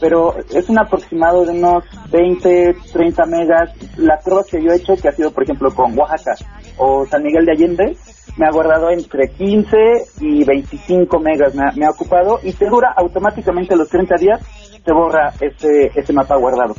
[0.00, 3.70] pero es un aproximado de unos 20, 30 megas.
[3.96, 6.36] Las pruebas que yo he hecho, que ha sido por ejemplo con Oaxaca
[6.76, 7.96] o San Miguel de Allende,
[8.36, 9.76] me ha guardado entre 15
[10.20, 14.40] y 25 megas, me ha, ocupado y te dura automáticamente los 30 días,
[14.84, 16.74] te borra ese, ese mapa guardado.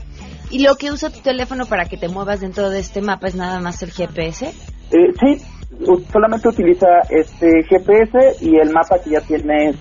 [0.52, 3.36] ¿Y lo que usa tu teléfono para que te muevas dentro de este mapa es
[3.36, 4.52] nada más el GPS?
[4.92, 5.42] Eh, sí,
[6.12, 9.76] solamente utiliza este GPS y el mapa que ya tienes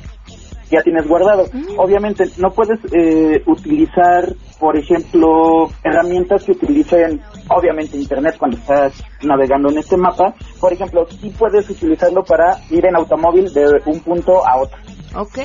[0.71, 1.45] ya tienes guardado.
[1.53, 1.79] Mm.
[1.79, 4.29] Obviamente no puedes eh, utilizar,
[4.61, 8.93] por ejemplo, herramientas que utilicen, obviamente, Internet cuando estás
[9.23, 10.35] navegando en este mapa.
[10.61, 14.79] Por ejemplo, sí puedes utilizarlo para ir en automóvil de un punto a otro.
[15.17, 15.39] Ok.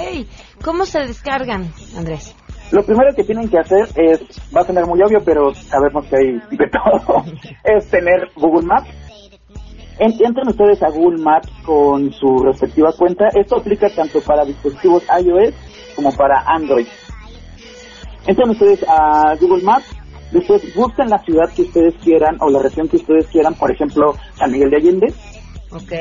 [0.64, 2.36] ¿Cómo se descargan, Andrés?
[2.72, 4.20] Lo primero que tienen que hacer es,
[4.56, 7.24] va a tener muy obvio, pero sabemos que hay de todo,
[7.64, 9.03] es tener Google Maps
[10.00, 13.28] Entren ustedes a Google Maps con su respectiva cuenta.
[13.36, 15.54] Esto aplica tanto para dispositivos iOS
[15.96, 16.88] como para Android.
[18.26, 19.96] Entren ustedes a Google Maps,
[20.32, 24.16] después buscan la ciudad que ustedes quieran o la región que ustedes quieran, por ejemplo,
[24.36, 25.14] San Miguel de Allende.
[25.72, 25.92] Ok.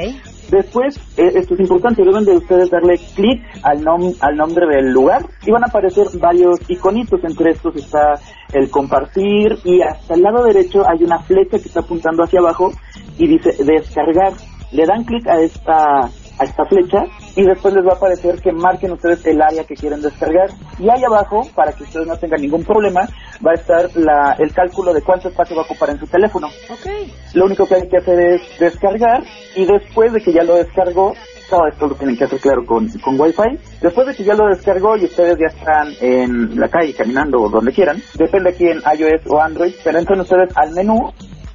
[0.51, 3.83] Después, eh, esto es importante, deben de ustedes darle clic al,
[4.21, 7.25] al nombre del lugar y van a aparecer varios iconitos.
[7.25, 8.21] Entre estos está
[8.53, 12.71] el compartir y hasta el lado derecho hay una flecha que está apuntando hacia abajo
[13.19, 14.33] y dice descargar.
[14.73, 17.05] Le dan clic a esta a esta flecha
[17.37, 20.89] y después les va a aparecer que marquen ustedes el área que quieren descargar y
[20.89, 23.03] ahí abajo para que ustedes no tengan ningún problema
[23.47, 26.49] va a estar la, el cálculo de cuánto espacio va a ocupar en su teléfono
[26.71, 27.13] okay.
[27.35, 29.23] lo único que hay que hacer es descargar
[29.55, 31.15] y después de que ya lo descargó
[31.51, 33.59] todo esto lo tienen que hacer claro con, con Wi-Fi.
[33.83, 37.51] Después de que ya lo descargó y ustedes ya están en la calle caminando o
[37.51, 41.13] donde quieran, depende aquí en iOS o Android, pero entran ustedes al menú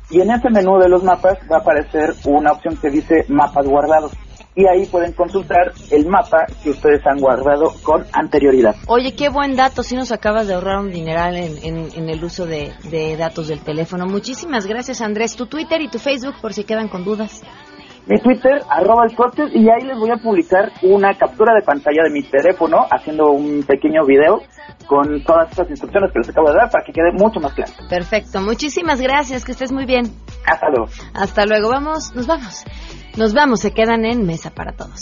[0.10, 3.66] y en ese menú de los mapas va a aparecer una opción que dice mapas
[3.68, 4.12] guardados.
[4.55, 8.76] Y ahí pueden consultar el mapa que ustedes han guardado con anterioridad.
[8.88, 9.84] Oye, qué buen dato.
[9.84, 13.60] Si nos acabas de ahorrar un dineral en, en, el uso de, de datos del
[13.60, 14.08] teléfono.
[14.08, 15.36] Muchísimas gracias, Andrés.
[15.36, 17.43] Tu Twitter y tu Facebook, por si quedan con dudas
[18.08, 22.10] mi Twitter, arroba el y ahí les voy a publicar una captura de pantalla de
[22.10, 24.41] mi teléfono haciendo un pequeño video
[24.88, 27.71] con todas estas instrucciones que les acabo de dar para que quede mucho más claro.
[27.89, 30.05] Perfecto, muchísimas gracias, que estés muy bien.
[30.45, 30.88] Hasta luego.
[31.13, 32.63] Hasta luego, vamos, nos vamos.
[33.17, 35.01] Nos vamos, se quedan en Mesa para Todos.